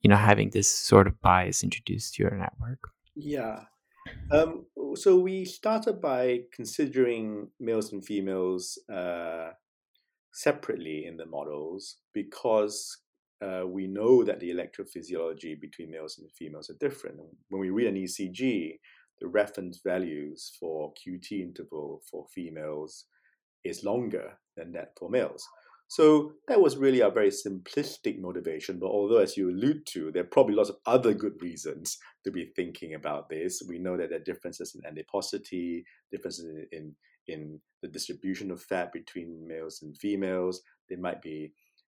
you 0.00 0.10
know 0.10 0.16
having 0.16 0.50
this 0.50 0.68
sort 0.68 1.06
of 1.06 1.20
bias 1.20 1.62
introduced 1.62 2.14
to 2.14 2.22
your 2.22 2.36
network 2.36 2.90
yeah 3.14 3.60
um, 4.30 4.66
so 4.94 5.18
we 5.18 5.44
started 5.44 6.00
by 6.00 6.40
considering 6.52 7.48
males 7.58 7.92
and 7.92 8.04
females 8.04 8.78
uh, 8.92 9.50
separately 10.32 11.06
in 11.06 11.16
the 11.16 11.26
models 11.26 11.96
because 12.12 12.98
uh, 13.40 13.66
we 13.66 13.86
know 13.86 14.24
that 14.24 14.40
the 14.40 14.50
electrophysiology 14.50 15.58
between 15.60 15.90
males 15.90 16.18
and 16.18 16.30
females 16.32 16.70
are 16.70 16.76
different. 16.80 17.16
When 17.48 17.60
we 17.60 17.70
read 17.70 17.88
an 17.88 17.96
ECG, 17.96 18.78
the 19.20 19.28
reference 19.28 19.80
values 19.84 20.52
for 20.58 20.92
QT 20.94 21.32
interval 21.32 22.02
for 22.10 22.26
females 22.34 23.06
is 23.64 23.84
longer 23.84 24.38
than 24.56 24.72
that 24.72 24.92
for 24.98 25.08
males. 25.08 25.46
So 25.88 26.32
that 26.48 26.60
was 26.60 26.76
really 26.76 27.00
a 27.00 27.10
very 27.10 27.30
simplistic 27.30 28.18
motivation. 28.18 28.78
But 28.78 28.88
although, 28.88 29.18
as 29.18 29.36
you 29.36 29.50
allude 29.50 29.86
to, 29.88 30.10
there 30.10 30.22
are 30.22 30.26
probably 30.26 30.54
lots 30.54 30.70
of 30.70 30.78
other 30.86 31.12
good 31.12 31.40
reasons 31.40 31.98
to 32.24 32.30
be 32.30 32.52
thinking 32.56 32.94
about 32.94 33.28
this. 33.28 33.62
We 33.68 33.78
know 33.78 33.96
that 33.96 34.10
there 34.10 34.18
are 34.18 34.24
differences 34.24 34.74
in 34.74 34.84
adiposity, 34.86 35.84
differences 36.10 36.46
in, 36.46 36.66
in, 36.72 36.94
in 37.28 37.60
the 37.82 37.88
distribution 37.88 38.50
of 38.50 38.62
fat 38.62 38.92
between 38.92 39.46
males 39.46 39.82
and 39.82 39.96
females. 39.96 40.62
There 40.88 40.98
might 40.98 41.22
be 41.22 41.52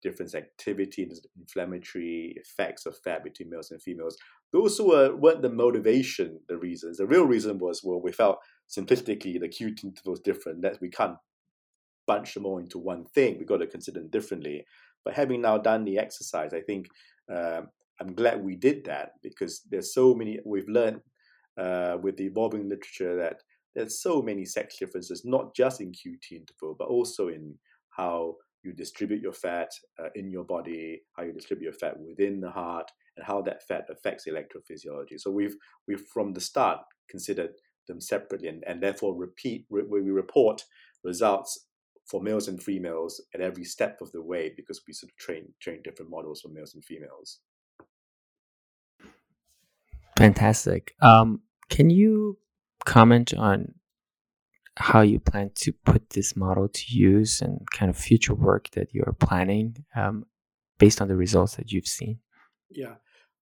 different 0.05 0.35
activity 0.35 1.01
and 1.03 1.11
inflammatory 1.35 2.35
effects 2.37 2.85
of 2.85 2.95
fat 3.03 3.23
between 3.23 3.49
males 3.49 3.71
and 3.71 3.81
females. 3.81 4.17
Those 4.53 4.79
were 4.79 5.15
weren't 5.15 5.41
the 5.41 5.49
motivation, 5.49 6.39
the 6.47 6.57
reasons. 6.57 6.97
The 6.97 7.07
real 7.07 7.25
reason 7.25 7.57
was 7.57 7.81
well, 7.83 8.01
we 8.01 8.11
felt 8.11 8.37
simplistically 8.69 9.39
the 9.39 9.49
QT 9.49 9.83
interval 9.83 10.11
was 10.11 10.19
different, 10.19 10.61
that 10.61 10.77
we 10.79 10.89
can't 10.89 11.17
bunch 12.07 12.35
them 12.35 12.45
all 12.45 12.59
into 12.59 12.77
one 12.77 13.03
thing. 13.15 13.37
We've 13.37 13.47
got 13.47 13.57
to 13.57 13.67
consider 13.67 13.99
them 13.99 14.09
differently. 14.09 14.65
But 15.03 15.15
having 15.15 15.41
now 15.41 15.57
done 15.57 15.85
the 15.85 15.97
exercise, 15.97 16.53
I 16.53 16.61
think 16.61 16.87
um, 17.35 17.69
I'm 17.99 18.13
glad 18.13 18.43
we 18.43 18.55
did 18.55 18.85
that 18.85 19.13
because 19.23 19.61
there's 19.71 19.93
so 19.93 20.13
many, 20.13 20.39
we've 20.45 20.69
learned 20.69 21.01
uh, 21.57 21.97
with 22.01 22.17
the 22.17 22.25
evolving 22.25 22.69
literature 22.69 23.15
that 23.17 23.41
there's 23.75 24.01
so 24.01 24.21
many 24.21 24.45
sex 24.45 24.77
differences, 24.77 25.23
not 25.25 25.55
just 25.55 25.81
in 25.81 25.91
QT 25.91 26.31
interval, 26.31 26.75
but 26.77 26.87
also 26.87 27.27
in 27.27 27.55
how 27.89 28.35
you 28.65 28.73
distribute 28.73 29.21
your 29.21 29.33
fat 29.33 29.69
uh, 29.99 30.09
in 30.15 30.31
your 30.31 30.43
body, 30.43 31.03
how 31.15 31.23
you 31.23 31.33
distribute 31.33 31.65
your 31.65 31.73
fat 31.73 31.99
within 31.99 32.41
the 32.41 32.51
heart, 32.51 32.91
and 33.15 33.25
how 33.25 33.41
that 33.43 33.65
fat 33.67 33.85
affects 33.89 34.27
electrophysiology. 34.27 35.19
So 35.19 35.31
we've 35.31 35.55
we've 35.87 36.05
from 36.13 36.33
the 36.33 36.41
start 36.41 36.79
considered 37.09 37.51
them 37.87 38.01
separately, 38.01 38.49
and, 38.49 38.63
and 38.67 38.81
therefore 38.81 39.15
repeat 39.15 39.65
re- 39.69 39.83
we 39.89 40.01
report 40.01 40.63
results 41.03 41.67
for 42.09 42.21
males 42.21 42.47
and 42.47 42.61
females 42.61 43.21
at 43.33 43.41
every 43.41 43.63
step 43.63 43.99
of 44.01 44.11
the 44.11 44.21
way 44.21 44.51
because 44.55 44.81
we 44.87 44.93
sort 44.93 45.11
of 45.11 45.17
train 45.17 45.53
train 45.61 45.81
different 45.83 46.11
models 46.11 46.41
for 46.41 46.49
males 46.49 46.73
and 46.73 46.83
females. 46.83 47.39
Fantastic. 50.17 50.95
Um, 51.01 51.41
can 51.69 51.89
you 51.89 52.37
comment 52.85 53.33
on 53.33 53.73
how 54.77 55.01
you 55.01 55.19
plan 55.19 55.51
to 55.55 55.71
put 55.71 56.09
this 56.11 56.35
model 56.35 56.67
to 56.67 56.83
use 56.89 57.41
and 57.41 57.59
kind 57.71 57.89
of 57.89 57.97
future 57.97 58.33
work 58.33 58.69
that 58.71 58.93
you're 58.93 59.15
planning 59.19 59.85
um, 59.95 60.25
based 60.77 61.01
on 61.01 61.07
the 61.07 61.15
results 61.15 61.55
that 61.55 61.71
you've 61.71 61.87
seen? 61.87 62.19
Yeah. 62.69 62.95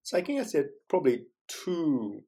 So 0.03 0.17
I 0.17 0.21
think 0.21 0.39
I 0.39 0.43
said 0.43 0.69
probably 0.89 1.25
two 1.47 2.21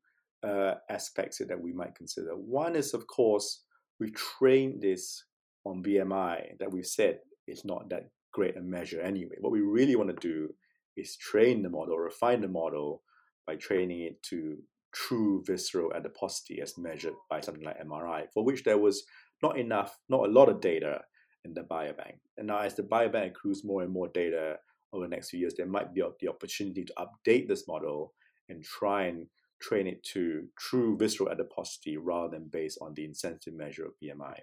uh, 0.43 0.75
aspects 0.89 1.39
that 1.45 1.59
we 1.59 1.73
might 1.73 1.95
consider. 1.95 2.31
One 2.31 2.75
is, 2.75 2.93
of 2.93 3.05
course, 3.07 3.63
we've 3.99 4.13
trained 4.13 4.81
this 4.81 5.23
on 5.65 5.83
BMI 5.83 6.57
that 6.59 6.71
we've 6.71 6.85
said 6.85 7.19
is 7.47 7.65
not 7.65 7.89
that 7.89 8.09
great 8.31 8.57
a 8.57 8.61
measure 8.61 9.01
anyway. 9.01 9.35
What 9.39 9.51
we 9.51 9.61
really 9.61 9.95
want 9.95 10.09
to 10.09 10.27
do 10.27 10.53
is 10.97 11.17
train 11.17 11.61
the 11.61 11.69
model, 11.69 11.97
refine 11.97 12.41
the 12.41 12.47
model 12.47 13.03
by 13.45 13.55
training 13.55 14.01
it 14.01 14.21
to 14.23 14.57
true 14.95 15.43
visceral 15.45 15.93
adiposity 15.93 16.61
as 16.61 16.77
measured 16.77 17.13
by 17.29 17.41
something 17.41 17.63
like 17.63 17.83
MRI, 17.83 18.25
for 18.33 18.43
which 18.43 18.63
there 18.63 18.77
was 18.77 19.03
not 19.43 19.57
enough, 19.57 19.99
not 20.09 20.27
a 20.27 20.31
lot 20.31 20.49
of 20.49 20.61
data 20.61 21.01
in 21.43 21.53
the 21.53 21.61
biobank. 21.61 22.17
And 22.37 22.47
now, 22.47 22.59
as 22.59 22.75
the 22.75 22.83
biobank 22.83 23.27
accrues 23.27 23.63
more 23.63 23.83
and 23.83 23.91
more 23.91 24.07
data 24.07 24.57
over 24.93 25.03
the 25.03 25.09
next 25.09 25.29
few 25.29 25.39
years, 25.39 25.53
there 25.55 25.67
might 25.67 25.93
be 25.93 26.01
the 26.21 26.29
opportunity 26.29 26.85
to 26.85 26.93
update 26.97 27.47
this 27.47 27.67
model 27.67 28.13
and 28.47 28.63
try 28.63 29.03
and 29.03 29.27
train 29.61 29.87
it 29.87 30.03
to 30.03 30.47
true 30.57 30.97
visceral 30.97 31.29
adiposity 31.29 31.97
rather 31.97 32.37
than 32.37 32.47
based 32.47 32.77
on 32.81 32.93
the 32.93 33.05
insensitive 33.05 33.53
measure 33.53 33.85
of 33.85 33.93
BMI. 34.01 34.39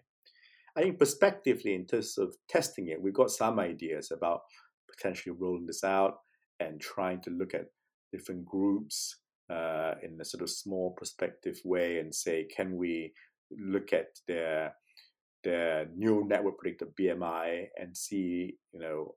I 0.77 0.83
think 0.83 0.99
prospectively, 0.99 1.75
in 1.75 1.87
terms 1.87 2.17
of 2.19 2.35
testing 2.49 2.89
it, 2.89 3.01
we've 3.01 3.15
got 3.15 3.31
some 3.31 3.59
ideas 3.59 4.11
about 4.11 4.43
potentially 4.91 5.35
rolling 5.39 5.67
this 5.67 5.85
out 5.85 6.19
and 6.61 6.81
trying 6.81 7.21
to 7.23 7.31
look 7.31 7.55
at 7.55 7.67
different 8.11 8.45
groups 8.45 9.17
uh, 9.53 9.95
in 10.03 10.19
a 10.21 10.25
sort 10.25 10.43
of 10.43 10.51
small 10.51 10.93
prospective 10.97 11.59
way 11.65 11.99
and 11.99 12.15
say, 12.15 12.47
can 12.57 12.77
we 12.77 13.13
look 13.51 13.93
at 13.93 14.09
their 14.27 14.75
their 15.45 15.89
neural 15.97 16.25
network 16.25 16.57
predictor 16.59 16.87
BMI 16.99 17.67
and 17.77 17.97
see, 17.97 18.57
you 18.73 18.81
know, 18.81 19.15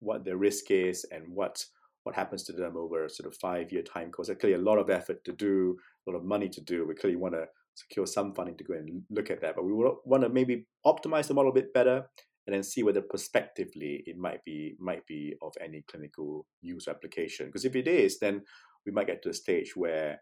what 0.00 0.24
their 0.24 0.36
risk 0.36 0.70
is 0.70 1.06
and 1.10 1.24
what 1.28 1.64
what 2.04 2.14
happens 2.14 2.42
to 2.42 2.52
them 2.52 2.76
over 2.76 3.04
a 3.04 3.10
sort 3.10 3.32
of 3.32 3.38
five 3.40 3.72
year 3.72 3.82
time 3.82 4.10
course. 4.10 4.26
There's 4.26 4.38
clearly 4.38 4.60
a 4.60 4.64
lot 4.70 4.78
of 4.78 4.90
effort 4.90 5.24
to 5.24 5.32
do, 5.32 5.76
a 6.06 6.10
lot 6.10 6.18
of 6.18 6.24
money 6.24 6.48
to 6.48 6.60
do. 6.60 6.86
We 6.86 6.94
clearly 6.94 7.16
want 7.16 7.34
to 7.34 7.46
secure 7.74 8.06
some 8.06 8.34
funding 8.34 8.56
to 8.58 8.64
go 8.64 8.74
and 8.74 9.02
look 9.08 9.30
at 9.30 9.40
that, 9.40 9.54
but 9.56 9.64
we 9.64 9.72
want 9.72 10.22
to 10.22 10.28
maybe 10.28 10.66
optimize 10.84 11.28
the 11.28 11.34
model 11.34 11.52
a 11.52 11.54
bit 11.54 11.72
better 11.72 12.04
and 12.46 12.54
then 12.54 12.62
see 12.62 12.82
whether 12.82 13.00
prospectively 13.00 14.02
it 14.06 14.18
might 14.18 14.42
be 14.44 14.74
might 14.80 15.06
be 15.06 15.34
of 15.42 15.52
any 15.64 15.84
clinical 15.90 16.46
use 16.60 16.88
application. 16.88 17.46
Because 17.46 17.64
if 17.64 17.76
it 17.76 17.86
is, 17.86 18.18
then 18.18 18.42
we 18.86 18.92
might 18.92 19.06
get 19.06 19.22
to 19.22 19.30
a 19.30 19.34
stage 19.34 19.74
where 19.76 20.20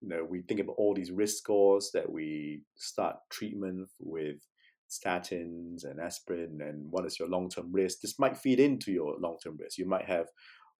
you 0.00 0.08
know 0.08 0.24
we 0.24 0.42
think 0.42 0.60
about 0.60 0.76
all 0.76 0.94
these 0.94 1.10
risk 1.10 1.38
scores 1.38 1.90
that 1.94 2.10
we 2.10 2.62
start 2.76 3.16
treatment 3.30 3.88
with 3.98 4.36
statins 4.90 5.84
and 5.84 5.98
aspirin 6.00 6.60
and 6.60 6.90
what 6.90 7.06
is 7.06 7.18
your 7.18 7.28
long-term 7.28 7.72
risk 7.72 8.00
this 8.00 8.18
might 8.18 8.36
feed 8.36 8.60
into 8.60 8.92
your 8.92 9.16
long-term 9.18 9.56
risk 9.58 9.78
you 9.78 9.86
might 9.86 10.04
have 10.04 10.26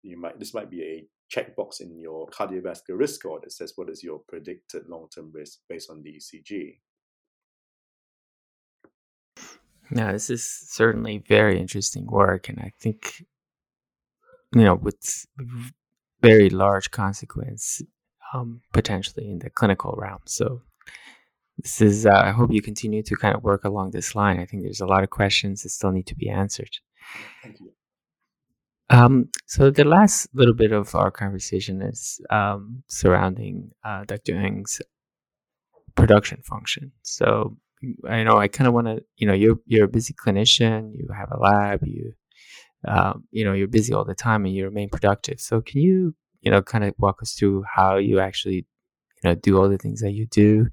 you 0.02 0.20
might 0.20 0.38
this 0.38 0.54
might 0.54 0.70
be 0.70 0.82
a 0.82 1.06
checkbox 1.34 1.80
in 1.80 1.98
your 1.98 2.28
cardiovascular 2.28 2.98
risk 2.98 3.16
score 3.16 3.40
that 3.42 3.52
says 3.52 3.72
what 3.76 3.90
is 3.90 4.02
your 4.02 4.20
predicted 4.28 4.82
long-term 4.88 5.30
risk 5.32 5.60
based 5.68 5.90
on 5.90 6.02
the 6.02 6.12
ECG. 6.12 6.78
Now, 9.90 10.12
this 10.12 10.30
is 10.30 10.44
certainly 10.44 11.22
very 11.28 11.58
interesting 11.60 12.06
work, 12.06 12.48
and 12.48 12.58
I 12.58 12.72
think 12.80 13.24
you 14.54 14.62
know 14.62 14.74
with 14.74 15.26
very 16.28 16.50
large 16.50 16.90
consequence 16.90 17.82
um, 18.32 18.60
potentially 18.72 19.30
in 19.30 19.38
the 19.38 19.50
clinical 19.50 19.94
realm. 19.96 20.20
So 20.26 20.62
this 21.58 21.80
is 21.80 22.06
uh, 22.06 22.22
I 22.24 22.30
hope 22.30 22.52
you 22.52 22.62
continue 22.62 23.02
to 23.02 23.14
kind 23.16 23.36
of 23.36 23.42
work 23.42 23.64
along 23.64 23.90
this 23.90 24.14
line. 24.14 24.40
I 24.40 24.46
think 24.46 24.62
there's 24.62 24.80
a 24.80 24.86
lot 24.86 25.04
of 25.04 25.10
questions 25.10 25.62
that 25.62 25.70
still 25.70 25.92
need 25.92 26.06
to 26.06 26.16
be 26.16 26.28
answered. 26.28 26.70
Thank 27.42 27.60
you. 27.60 27.72
Um, 28.90 29.30
so 29.46 29.70
the 29.70 29.84
last 29.84 30.28
little 30.34 30.54
bit 30.54 30.72
of 30.72 30.94
our 30.94 31.10
conversation 31.10 31.80
is 31.80 32.20
um, 32.30 32.82
surrounding 32.88 33.70
uh, 33.82 34.04
Dr. 34.04 34.34
Ng's 34.34 34.82
production 35.94 36.42
function. 36.42 36.92
So 37.02 37.56
I 38.08 38.24
know 38.24 38.36
I 38.38 38.48
kind 38.48 38.68
of 38.68 38.74
want 38.74 38.88
to, 38.88 39.02
you 39.16 39.26
know, 39.26 39.32
you're 39.32 39.58
you're 39.66 39.86
a 39.86 39.88
busy 39.88 40.14
clinician, 40.14 40.92
you 40.94 41.08
have 41.16 41.30
a 41.30 41.38
lab, 41.38 41.80
you, 41.86 42.12
um, 42.86 43.24
you 43.30 43.44
know, 43.44 43.52
you're 43.52 43.68
busy 43.68 43.92
all 43.92 44.04
the 44.04 44.14
time, 44.14 44.44
and 44.44 44.54
you 44.54 44.64
remain 44.64 44.88
productive. 44.88 45.40
So 45.40 45.60
can 45.60 45.80
you, 45.80 46.14
you 46.40 46.50
know, 46.50 46.62
kind 46.62 46.84
of 46.84 46.94
walk 46.98 47.22
us 47.22 47.32
through 47.32 47.64
how 47.72 47.96
you 47.96 48.20
actually, 48.20 48.66
you 49.22 49.24
know, 49.24 49.34
do 49.34 49.58
all 49.58 49.68
the 49.68 49.78
things 49.78 50.00
that 50.00 50.12
you 50.12 50.26
do? 50.26 50.68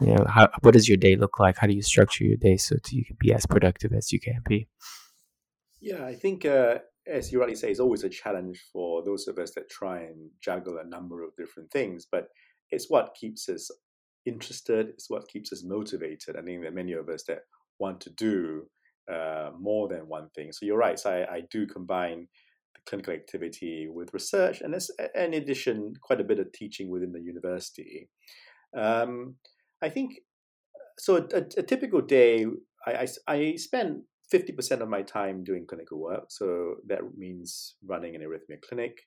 You 0.00 0.14
know, 0.14 0.26
how 0.28 0.48
what 0.62 0.74
does 0.74 0.88
your 0.88 0.96
day 0.96 1.16
look 1.16 1.40
like? 1.40 1.58
How 1.58 1.66
do 1.66 1.74
you 1.74 1.82
structure 1.82 2.24
your 2.24 2.36
day 2.36 2.56
so 2.56 2.76
you 2.90 3.04
can 3.04 3.16
be 3.18 3.32
as 3.32 3.46
productive 3.46 3.92
as 3.92 4.12
you 4.12 4.20
can 4.20 4.40
be? 4.46 4.68
Yeah, 5.80 6.04
I 6.04 6.14
think 6.14 6.44
uh, 6.44 6.78
as 7.06 7.32
you 7.32 7.40
rightly 7.40 7.56
say, 7.56 7.70
it's 7.70 7.80
always 7.80 8.04
a 8.04 8.08
challenge 8.08 8.62
for 8.72 9.04
those 9.04 9.28
of 9.28 9.38
us 9.38 9.52
that 9.54 9.70
try 9.70 10.00
and 10.00 10.30
juggle 10.40 10.78
a 10.78 10.88
number 10.88 11.24
of 11.24 11.34
different 11.36 11.70
things. 11.70 12.06
But 12.10 12.28
it's 12.70 12.90
what 12.90 13.16
keeps 13.18 13.48
us 13.48 13.70
interested. 14.26 14.88
It's 14.90 15.08
what 15.08 15.28
keeps 15.28 15.52
us 15.52 15.64
motivated. 15.64 16.36
I 16.36 16.42
think 16.42 16.64
are 16.64 16.70
many 16.70 16.92
of 16.92 17.08
us 17.08 17.24
that 17.24 17.40
want 17.78 18.00
to 18.02 18.10
do 18.10 18.66
uh, 19.12 19.50
more 19.58 19.88
than 19.88 20.08
one 20.08 20.28
thing. 20.34 20.52
So 20.52 20.66
you're 20.66 20.78
right. 20.78 20.98
So 20.98 21.10
I, 21.10 21.36
I 21.36 21.42
do 21.50 21.66
combine 21.66 22.28
the 22.74 22.80
clinical 22.86 23.14
activity 23.14 23.88
with 23.90 24.12
research, 24.12 24.60
and 24.60 24.74
in 25.14 25.34
addition, 25.34 25.94
quite 26.02 26.20
a 26.20 26.24
bit 26.24 26.38
of 26.38 26.52
teaching 26.52 26.90
within 26.90 27.12
the 27.12 27.20
university. 27.20 28.08
Um, 28.76 29.36
I 29.82 29.88
think 29.88 30.20
so. 30.98 31.16
A, 31.16 31.38
a, 31.38 31.62
typical 31.62 32.00
day, 32.00 32.44
I, 32.86 33.06
I, 33.26 33.34
I 33.34 33.56
spend 33.56 34.02
50% 34.32 34.80
of 34.80 34.88
my 34.88 35.02
time 35.02 35.42
doing 35.42 35.66
clinical 35.66 35.98
work. 35.98 36.24
So 36.28 36.76
that 36.86 37.00
means 37.16 37.76
running 37.86 38.14
an 38.14 38.22
arrhythmia 38.22 38.60
clinic, 38.68 38.98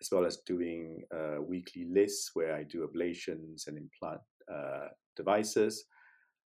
as 0.00 0.08
well 0.12 0.26
as 0.26 0.38
doing 0.46 1.02
uh, 1.14 1.40
weekly 1.40 1.86
lists 1.90 2.30
where 2.34 2.54
I 2.54 2.64
do 2.64 2.86
ablations 2.86 3.66
and 3.66 3.78
implant 3.78 4.20
uh, 4.52 4.88
devices. 5.16 5.84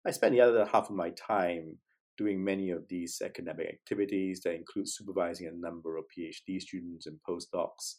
I 0.06 0.12
spend 0.12 0.36
the 0.36 0.42
other 0.42 0.66
half 0.66 0.90
of 0.90 0.96
my 0.96 1.10
time 1.12 1.78
doing 2.20 2.44
many 2.44 2.70
of 2.70 2.84
these 2.90 3.22
academic 3.24 3.68
activities 3.68 4.42
that 4.42 4.54
include 4.54 4.88
supervising 4.90 5.48
a 5.48 5.66
number 5.68 5.98
of 5.98 6.04
PhD 6.06 6.62
students 6.62 7.08
and 7.08 7.18
postdocs, 7.28 7.96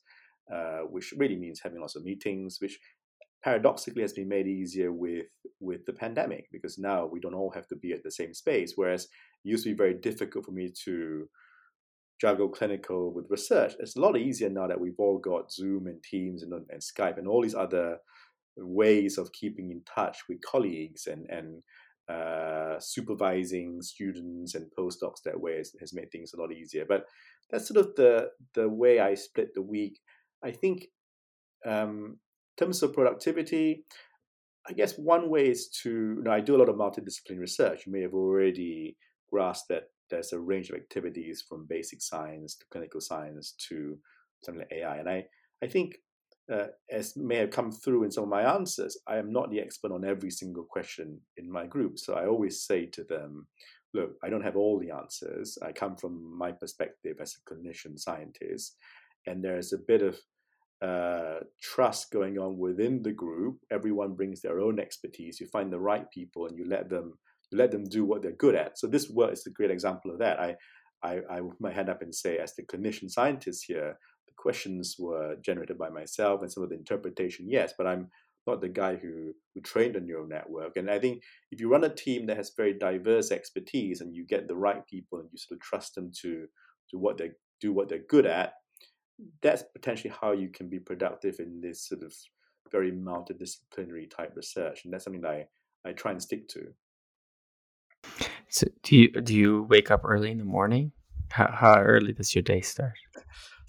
uh, 0.54 0.80
which 0.94 1.14
really 1.16 1.36
means 1.36 1.60
having 1.62 1.80
lots 1.80 1.96
of 1.96 2.04
meetings, 2.04 2.58
which 2.60 2.78
paradoxically 3.42 4.02
has 4.02 4.12
been 4.12 4.28
made 4.28 4.46
easier 4.46 4.92
with 4.92 5.26
with 5.60 5.84
the 5.86 5.92
pandemic 5.92 6.46
because 6.52 6.78
now 6.78 7.06
we 7.06 7.20
don't 7.20 7.34
all 7.40 7.50
have 7.50 7.66
to 7.68 7.76
be 7.76 7.92
at 7.92 8.02
the 8.02 8.10
same 8.10 8.34
space 8.34 8.74
whereas 8.76 9.04
it 9.04 9.08
used 9.52 9.64
to 9.64 9.70
be 9.70 9.76
very 9.76 9.94
difficult 9.94 10.44
for 10.44 10.52
me 10.52 10.70
to 10.84 11.26
juggle 12.20 12.50
clinical 12.50 13.12
with 13.14 13.30
research. 13.30 13.72
It's 13.78 13.96
a 13.96 14.00
lot 14.00 14.18
easier 14.18 14.50
now 14.50 14.66
that 14.66 14.78
we've 14.78 14.98
all 14.98 15.18
got 15.18 15.50
zoom 15.50 15.86
and 15.86 16.02
teams 16.02 16.42
and, 16.42 16.52
and 16.52 16.82
skype 16.82 17.16
and 17.16 17.26
all 17.26 17.42
these 17.42 17.54
other 17.54 17.96
ways 18.58 19.16
of 19.16 19.32
keeping 19.32 19.70
in 19.70 19.80
touch 19.82 20.18
with 20.28 20.42
colleagues 20.42 21.06
and 21.06 21.24
and 21.30 21.62
uh, 22.10 22.78
supervising 22.80 23.80
students 23.82 24.54
and 24.54 24.66
postdocs 24.78 25.22
that 25.24 25.40
way 25.40 25.58
has, 25.58 25.72
has 25.80 25.92
made 25.92 26.10
things 26.10 26.32
a 26.32 26.40
lot 26.40 26.52
easier 26.52 26.84
but 26.88 27.04
that's 27.50 27.68
sort 27.68 27.84
of 27.84 27.94
the 27.96 28.28
the 28.54 28.68
way 28.68 29.00
i 29.00 29.14
split 29.14 29.48
the 29.54 29.62
week 29.62 29.98
i 30.42 30.50
think 30.50 30.86
um, 31.66 32.18
terms 32.60 32.82
of 32.82 32.92
productivity, 32.92 33.84
I 34.68 34.72
guess 34.72 34.96
one 34.96 35.30
way 35.30 35.48
is 35.48 35.68
to, 35.82 35.90
you 35.90 36.22
know, 36.22 36.30
I 36.30 36.40
do 36.40 36.56
a 36.56 36.58
lot 36.58 36.68
of 36.68 36.76
multidisciplinary 36.76 37.40
research. 37.40 37.86
You 37.86 37.92
may 37.92 38.02
have 38.02 38.14
already 38.14 38.96
grasped 39.30 39.68
that 39.70 39.84
there's 40.10 40.32
a 40.32 40.38
range 40.38 40.70
of 40.70 40.76
activities 40.76 41.42
from 41.48 41.66
basic 41.68 42.02
science 42.02 42.56
to 42.56 42.66
clinical 42.70 43.00
science 43.00 43.54
to 43.68 43.98
something 44.44 44.64
like 44.70 44.80
AI. 44.80 44.98
And 44.98 45.08
I, 45.08 45.24
I 45.62 45.66
think, 45.66 45.96
uh, 46.50 46.66
as 46.90 47.16
may 47.16 47.36
have 47.36 47.50
come 47.50 47.70
through 47.70 48.04
in 48.04 48.10
some 48.10 48.24
of 48.24 48.30
my 48.30 48.42
answers, 48.42 48.98
I 49.06 49.16
am 49.18 49.32
not 49.32 49.50
the 49.50 49.60
expert 49.60 49.92
on 49.92 50.04
every 50.04 50.30
single 50.30 50.64
question 50.64 51.20
in 51.36 51.50
my 51.50 51.66
group. 51.66 51.98
So 51.98 52.14
I 52.14 52.26
always 52.26 52.62
say 52.62 52.86
to 52.86 53.04
them, 53.04 53.46
look, 53.94 54.16
I 54.24 54.30
don't 54.30 54.42
have 54.42 54.56
all 54.56 54.78
the 54.78 54.90
answers. 54.90 55.58
I 55.62 55.72
come 55.72 55.96
from 55.96 56.36
my 56.36 56.52
perspective 56.52 57.16
as 57.20 57.34
a 57.36 57.54
clinician 57.54 57.98
scientist, 57.98 58.76
and 59.26 59.42
there's 59.42 59.72
a 59.72 59.78
bit 59.78 60.02
of 60.02 60.18
uh, 60.82 61.40
trust 61.60 62.10
going 62.10 62.38
on 62.38 62.58
within 62.58 63.02
the 63.02 63.12
group. 63.12 63.58
Everyone 63.70 64.14
brings 64.14 64.40
their 64.40 64.60
own 64.60 64.80
expertise. 64.80 65.40
You 65.40 65.46
find 65.46 65.72
the 65.72 65.80
right 65.80 66.10
people, 66.10 66.46
and 66.46 66.56
you 66.56 66.64
let 66.66 66.88
them 66.88 67.18
let 67.52 67.72
them 67.72 67.84
do 67.84 68.04
what 68.04 68.22
they're 68.22 68.32
good 68.32 68.54
at. 68.54 68.78
So 68.78 68.86
this 68.86 69.10
work 69.10 69.32
is 69.32 69.44
a 69.46 69.50
great 69.50 69.72
example 69.72 70.10
of 70.10 70.18
that. 70.20 70.38
I 70.40 70.56
I, 71.02 71.20
I 71.30 71.40
put 71.40 71.60
my 71.60 71.72
hand 71.72 71.88
up 71.88 72.02
and 72.02 72.14
say, 72.14 72.38
as 72.38 72.54
the 72.54 72.62
clinician 72.62 73.10
scientist 73.10 73.64
here, 73.66 73.98
questions 74.40 74.96
were 74.98 75.36
generated 75.42 75.78
by 75.78 75.90
myself, 75.90 76.40
and 76.40 76.50
some 76.50 76.62
of 76.62 76.70
the 76.70 76.76
interpretation, 76.76 77.46
yes, 77.48 77.74
but 77.76 77.86
I'm 77.86 78.08
not 78.46 78.60
the 78.60 78.68
guy 78.82 78.96
who 78.96 79.32
who 79.54 79.60
trained 79.60 79.96
a 79.96 80.00
neural 80.00 80.26
network. 80.26 80.76
And 80.76 80.90
I 80.90 80.98
think 80.98 81.22
if 81.52 81.60
you 81.60 81.68
run 81.70 81.84
a 81.84 81.94
team 81.94 82.26
that 82.26 82.36
has 82.36 82.52
very 82.56 82.74
diverse 82.88 83.30
expertise, 83.30 84.00
and 84.00 84.14
you 84.16 84.24
get 84.26 84.48
the 84.48 84.56
right 84.56 84.86
people, 84.86 85.18
and 85.18 85.28
you 85.32 85.38
sort 85.38 85.58
of 85.58 85.62
trust 85.62 85.94
them 85.94 86.10
to 86.22 86.46
to 86.90 86.98
what 86.98 87.18
they 87.18 87.30
do 87.60 87.72
what 87.72 87.88
they're 87.88 88.08
good 88.08 88.26
at, 88.26 88.54
that's 89.42 89.64
potentially 89.76 90.14
how 90.20 90.32
you 90.32 90.48
can 90.48 90.68
be 90.68 90.78
productive 90.78 91.38
in 91.38 91.60
this 91.60 91.86
sort 91.86 92.02
of 92.02 92.12
very 92.72 92.92
multidisciplinary 92.92 94.08
type 94.10 94.32
research, 94.36 94.84
and 94.84 94.92
that's 94.92 95.04
something 95.04 95.22
that 95.22 95.30
I, 95.30 95.46
I 95.88 95.92
try 95.92 96.12
and 96.12 96.22
stick 96.22 96.48
to. 96.48 96.62
So 98.48 98.66
do 98.82 98.96
you 98.96 99.08
do 99.28 99.34
you 99.34 99.62
wake 99.64 99.90
up 99.90 100.02
early 100.04 100.30
in 100.30 100.38
the 100.38 100.44
morning? 100.44 100.92
How, 101.30 101.50
how 101.52 101.80
early 101.80 102.12
does 102.12 102.34
your 102.34 102.42
day 102.42 102.60
start? 102.60 102.94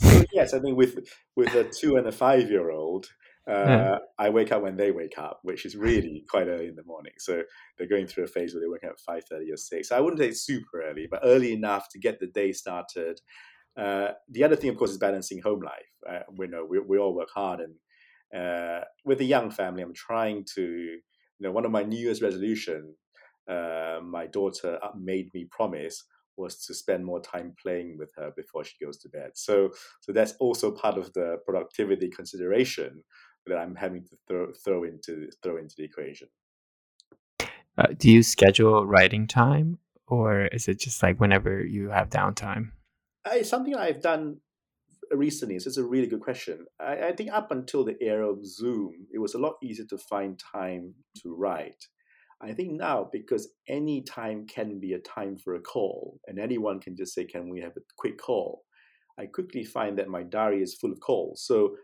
So 0.01 0.23
yes, 0.33 0.53
I 0.53 0.59
think 0.59 0.77
with 0.77 0.99
with 1.35 1.53
a 1.55 1.63
two 1.63 1.95
and 1.97 2.07
a 2.07 2.11
five 2.11 2.49
year 2.49 2.71
old, 2.71 3.07
uh, 3.47 3.51
yeah. 3.67 3.97
I 4.19 4.29
wake 4.29 4.51
up 4.51 4.61
when 4.61 4.77
they 4.77 4.91
wake 4.91 5.17
up, 5.17 5.39
which 5.43 5.65
is 5.65 5.75
really 5.75 6.23
quite 6.29 6.47
early 6.47 6.67
in 6.67 6.75
the 6.75 6.83
morning. 6.85 7.13
So 7.17 7.43
they're 7.77 7.87
going 7.87 8.07
through 8.07 8.25
a 8.25 8.27
phase 8.27 8.53
where 8.53 8.61
they're 8.61 8.71
waking 8.71 8.89
up 8.89 8.95
at 8.95 9.01
five 9.01 9.23
thirty 9.29 9.51
or 9.51 9.57
six. 9.57 9.89
So 9.89 9.97
I 9.97 9.99
wouldn't 9.99 10.21
say 10.21 10.31
super 10.31 10.81
early, 10.83 11.07
but 11.09 11.21
early 11.23 11.53
enough 11.53 11.87
to 11.91 11.99
get 11.99 12.19
the 12.19 12.27
day 12.27 12.51
started. 12.51 13.19
Uh, 13.77 14.09
the 14.29 14.43
other 14.43 14.55
thing, 14.55 14.69
of 14.69 14.77
course, 14.77 14.91
is 14.91 14.97
balancing 14.97 15.41
home 15.41 15.61
life. 15.61 15.91
Uh, 16.07 16.23
we 16.35 16.47
know 16.47 16.65
we, 16.69 16.79
we 16.79 16.97
all 16.97 17.15
work 17.15 17.29
hard, 17.33 17.61
and 17.61 17.75
uh, 18.33 18.85
with 19.05 19.21
a 19.21 19.25
young 19.25 19.51
family, 19.51 19.81
I'm 19.83 19.93
trying 19.93 20.45
to, 20.55 20.61
you 20.61 21.01
know, 21.39 21.51
one 21.51 21.65
of 21.65 21.71
my 21.71 21.83
New 21.83 21.99
Year's 21.99 22.21
resolution, 22.21 22.95
uh, 23.49 23.99
my 24.03 24.27
daughter 24.27 24.79
made 24.97 25.29
me 25.33 25.47
promise 25.49 26.03
was 26.37 26.65
to 26.65 26.73
spend 26.73 27.05
more 27.05 27.21
time 27.21 27.53
playing 27.61 27.97
with 27.97 28.11
her 28.15 28.31
before 28.35 28.63
she 28.63 28.83
goes 28.83 28.97
to 28.99 29.09
bed. 29.09 29.31
So, 29.35 29.71
so 29.99 30.11
that's 30.11 30.33
also 30.39 30.71
part 30.71 30.97
of 30.97 31.13
the 31.13 31.37
productivity 31.45 32.09
consideration 32.09 33.03
that 33.47 33.57
I'm 33.57 33.75
having 33.75 34.03
to 34.05 34.15
throw, 34.27 34.51
throw 34.63 34.83
into 34.83 35.29
throw 35.43 35.57
into 35.57 35.75
the 35.77 35.83
equation. 35.83 36.27
Uh, 37.77 37.87
do 37.97 38.11
you 38.11 38.21
schedule 38.21 38.85
writing 38.85 39.27
time, 39.27 39.79
or 40.07 40.45
is 40.47 40.67
it 40.67 40.79
just 40.79 41.01
like 41.01 41.19
whenever 41.19 41.63
you 41.63 41.89
have 41.89 42.09
downtime? 42.09 42.71
Uh, 43.25 43.35
it's 43.35 43.49
something 43.49 43.75
I've 43.75 44.01
done 44.01 44.37
recently. 45.11 45.59
So 45.59 45.67
it's 45.67 45.77
a 45.77 45.83
really 45.83 46.07
good 46.07 46.21
question. 46.21 46.65
I, 46.79 47.07
I, 47.07 47.11
think 47.13 47.31
up 47.31 47.51
until 47.51 47.83
the 47.83 48.01
era 48.01 48.29
of 48.29 48.45
Zoom, 48.45 49.07
it 49.13 49.19
was 49.19 49.33
a 49.33 49.39
lot 49.39 49.55
easier 49.61 49.85
to 49.89 49.97
find 49.97 50.39
time 50.39 50.95
to 51.21 51.35
write. 51.35 51.87
I 52.43 52.53
think 52.53 52.71
now, 52.71 53.09
because 53.11 53.53
any 53.67 54.01
time 54.01 54.47
can 54.47 54.79
be 54.79 54.93
a 54.93 54.99
time 54.99 55.37
for 55.37 55.55
a 55.55 55.61
call, 55.61 56.19
and 56.27 56.39
anyone 56.39 56.79
can 56.79 56.95
just 56.95 57.13
say, 57.13 57.25
"Can 57.25 57.49
we 57.49 57.61
have 57.61 57.77
a 57.77 57.81
quick 57.97 58.17
call?" 58.17 58.63
I 59.19 59.27
quickly 59.27 59.63
find 59.63 59.97
that 59.97 60.09
my 60.09 60.23
diary 60.23 60.63
is 60.63 60.75
full 60.75 60.91
of 60.91 60.99
calls. 60.99 61.45
So 61.45 61.75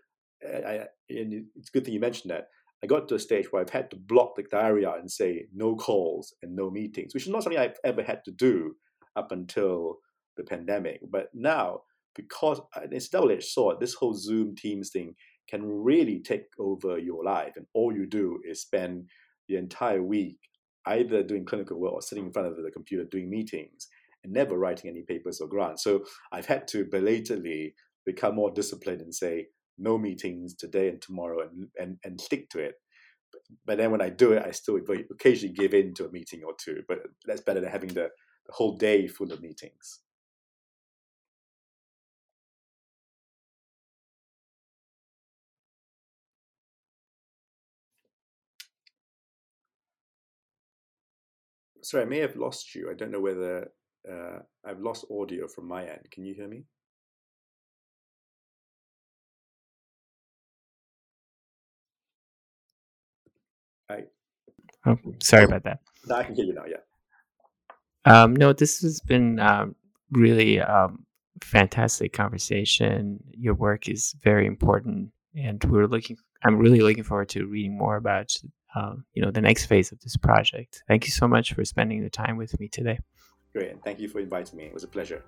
eh, 0.43 0.61
I, 0.65 0.73
and 1.09 1.45
it's 1.55 1.69
a 1.69 1.71
good 1.71 1.85
thing 1.85 1.93
you 1.93 1.99
mentioned 1.99 2.31
that. 2.31 2.47
I 2.83 2.87
got 2.87 3.07
to 3.07 3.15
a 3.15 3.19
stage 3.19 3.51
where 3.51 3.61
I've 3.61 3.71
had 3.71 3.89
to 3.91 3.97
block 3.97 4.35
the 4.35 4.43
diary 4.43 4.85
out 4.85 4.99
and 4.99 5.11
say 5.11 5.47
no 5.53 5.75
calls 5.75 6.35
and 6.41 6.55
no 6.55 6.69
meetings, 6.69 7.13
which 7.13 7.25
is 7.25 7.31
not 7.31 7.43
something 7.43 7.59
I've 7.59 7.79
ever 7.83 8.03
had 8.03 8.23
to 8.25 8.31
do 8.31 8.75
up 9.15 9.31
until 9.31 9.97
the 10.37 10.43
pandemic. 10.43 11.01
But 11.09 11.29
now, 11.33 11.81
because 12.15 12.61
it's 12.91 13.09
double-edged 13.09 13.43
sword, 13.43 13.79
this 13.79 13.95
whole 13.95 14.13
Zoom 14.13 14.55
Teams 14.55 14.91
thing 14.91 15.15
can 15.49 15.63
really 15.65 16.19
take 16.19 16.45
over 16.59 16.97
your 16.99 17.23
life, 17.23 17.53
and 17.55 17.65
all 17.73 17.93
you 17.93 18.05
do 18.05 18.39
is 18.47 18.61
spend 18.61 19.09
the 19.47 19.55
entire 19.55 20.03
week 20.03 20.37
either 20.85 21.21
doing 21.23 21.45
clinical 21.45 21.79
work 21.79 21.93
or 21.93 22.01
sitting 22.01 22.25
in 22.25 22.31
front 22.31 22.47
of 22.47 22.55
the 22.55 22.71
computer 22.71 23.03
doing 23.03 23.29
meetings 23.29 23.87
and 24.23 24.33
never 24.33 24.57
writing 24.57 24.89
any 24.89 25.01
papers 25.01 25.39
or 25.41 25.47
grants. 25.47 25.83
So 25.83 26.05
I've 26.31 26.45
had 26.45 26.67
to 26.69 26.85
belatedly 26.85 27.75
become 28.05 28.35
more 28.35 28.51
disciplined 28.51 29.01
and 29.01 29.13
say, 29.13 29.47
no 29.77 29.97
meetings 29.97 30.55
today 30.55 30.89
and 30.89 31.01
tomorrow 31.01 31.41
and, 31.41 31.67
and, 31.77 31.97
and 32.03 32.19
stick 32.19 32.49
to 32.49 32.59
it. 32.59 32.75
But 33.65 33.77
then 33.77 33.91
when 33.91 34.01
I 34.01 34.09
do 34.09 34.31
it, 34.31 34.43
I 34.45 34.51
still 34.51 34.79
occasionally 35.11 35.53
give 35.53 35.73
in 35.73 35.93
to 35.95 36.05
a 36.05 36.11
meeting 36.11 36.41
or 36.45 36.53
two. 36.59 36.81
But 36.87 36.99
that's 37.25 37.41
better 37.41 37.59
than 37.59 37.69
having 37.69 37.89
the, 37.89 38.09
the 38.47 38.53
whole 38.53 38.77
day 38.77 39.07
full 39.07 39.31
of 39.31 39.41
meetings. 39.41 39.99
Sorry, 51.81 52.03
I 52.03 52.07
may 52.07 52.19
have 52.19 52.35
lost 52.35 52.75
you. 52.75 52.89
I 52.91 52.93
don't 52.93 53.11
know 53.11 53.21
whether 53.21 53.71
uh, 54.09 54.39
I've 54.65 54.79
lost 54.79 55.05
audio 55.11 55.47
from 55.47 55.67
my 55.67 55.83
end. 55.83 56.07
Can 56.11 56.25
you 56.25 56.33
hear 56.33 56.47
me? 56.47 56.63
I. 63.89 64.03
Oh, 64.85 64.97
sorry 65.21 65.45
about 65.45 65.63
that. 65.63 65.79
No, 66.07 66.15
I 66.15 66.23
can 66.23 66.35
hear 66.35 66.45
you 66.45 66.53
now. 66.53 66.65
Yeah. 66.67 66.77
Um, 68.05 68.35
no, 68.35 68.53
this 68.53 68.81
has 68.81 68.99
been 69.01 69.39
um, 69.39 69.75
really 70.11 70.61
um, 70.61 71.05
fantastic 71.41 72.13
conversation. 72.13 73.19
Your 73.31 73.53
work 73.53 73.89
is 73.89 74.15
very 74.23 74.45
important, 74.45 75.11
and 75.35 75.63
we're 75.65 75.87
looking. 75.87 76.17
I'm 76.43 76.57
really 76.57 76.81
looking 76.81 77.03
forward 77.03 77.29
to 77.29 77.45
reading 77.45 77.77
more 77.77 77.97
about 77.97 78.33
um, 78.75 79.05
you 79.13 79.21
know 79.21 79.31
the 79.31 79.41
next 79.41 79.65
phase 79.65 79.91
of 79.91 79.99
this 80.01 80.17
project. 80.17 80.83
Thank 80.87 81.05
you 81.05 81.11
so 81.11 81.27
much 81.27 81.53
for 81.53 81.63
spending 81.65 82.03
the 82.03 82.09
time 82.09 82.37
with 82.37 82.59
me 82.59 82.67
today. 82.67 82.99
Great, 83.53 83.71
and 83.71 83.83
thank 83.83 83.99
you 83.99 84.07
for 84.07 84.19
inviting 84.19 84.57
me. 84.57 84.65
It 84.65 84.73
was 84.73 84.83
a 84.83 84.87
pleasure. 84.87 85.23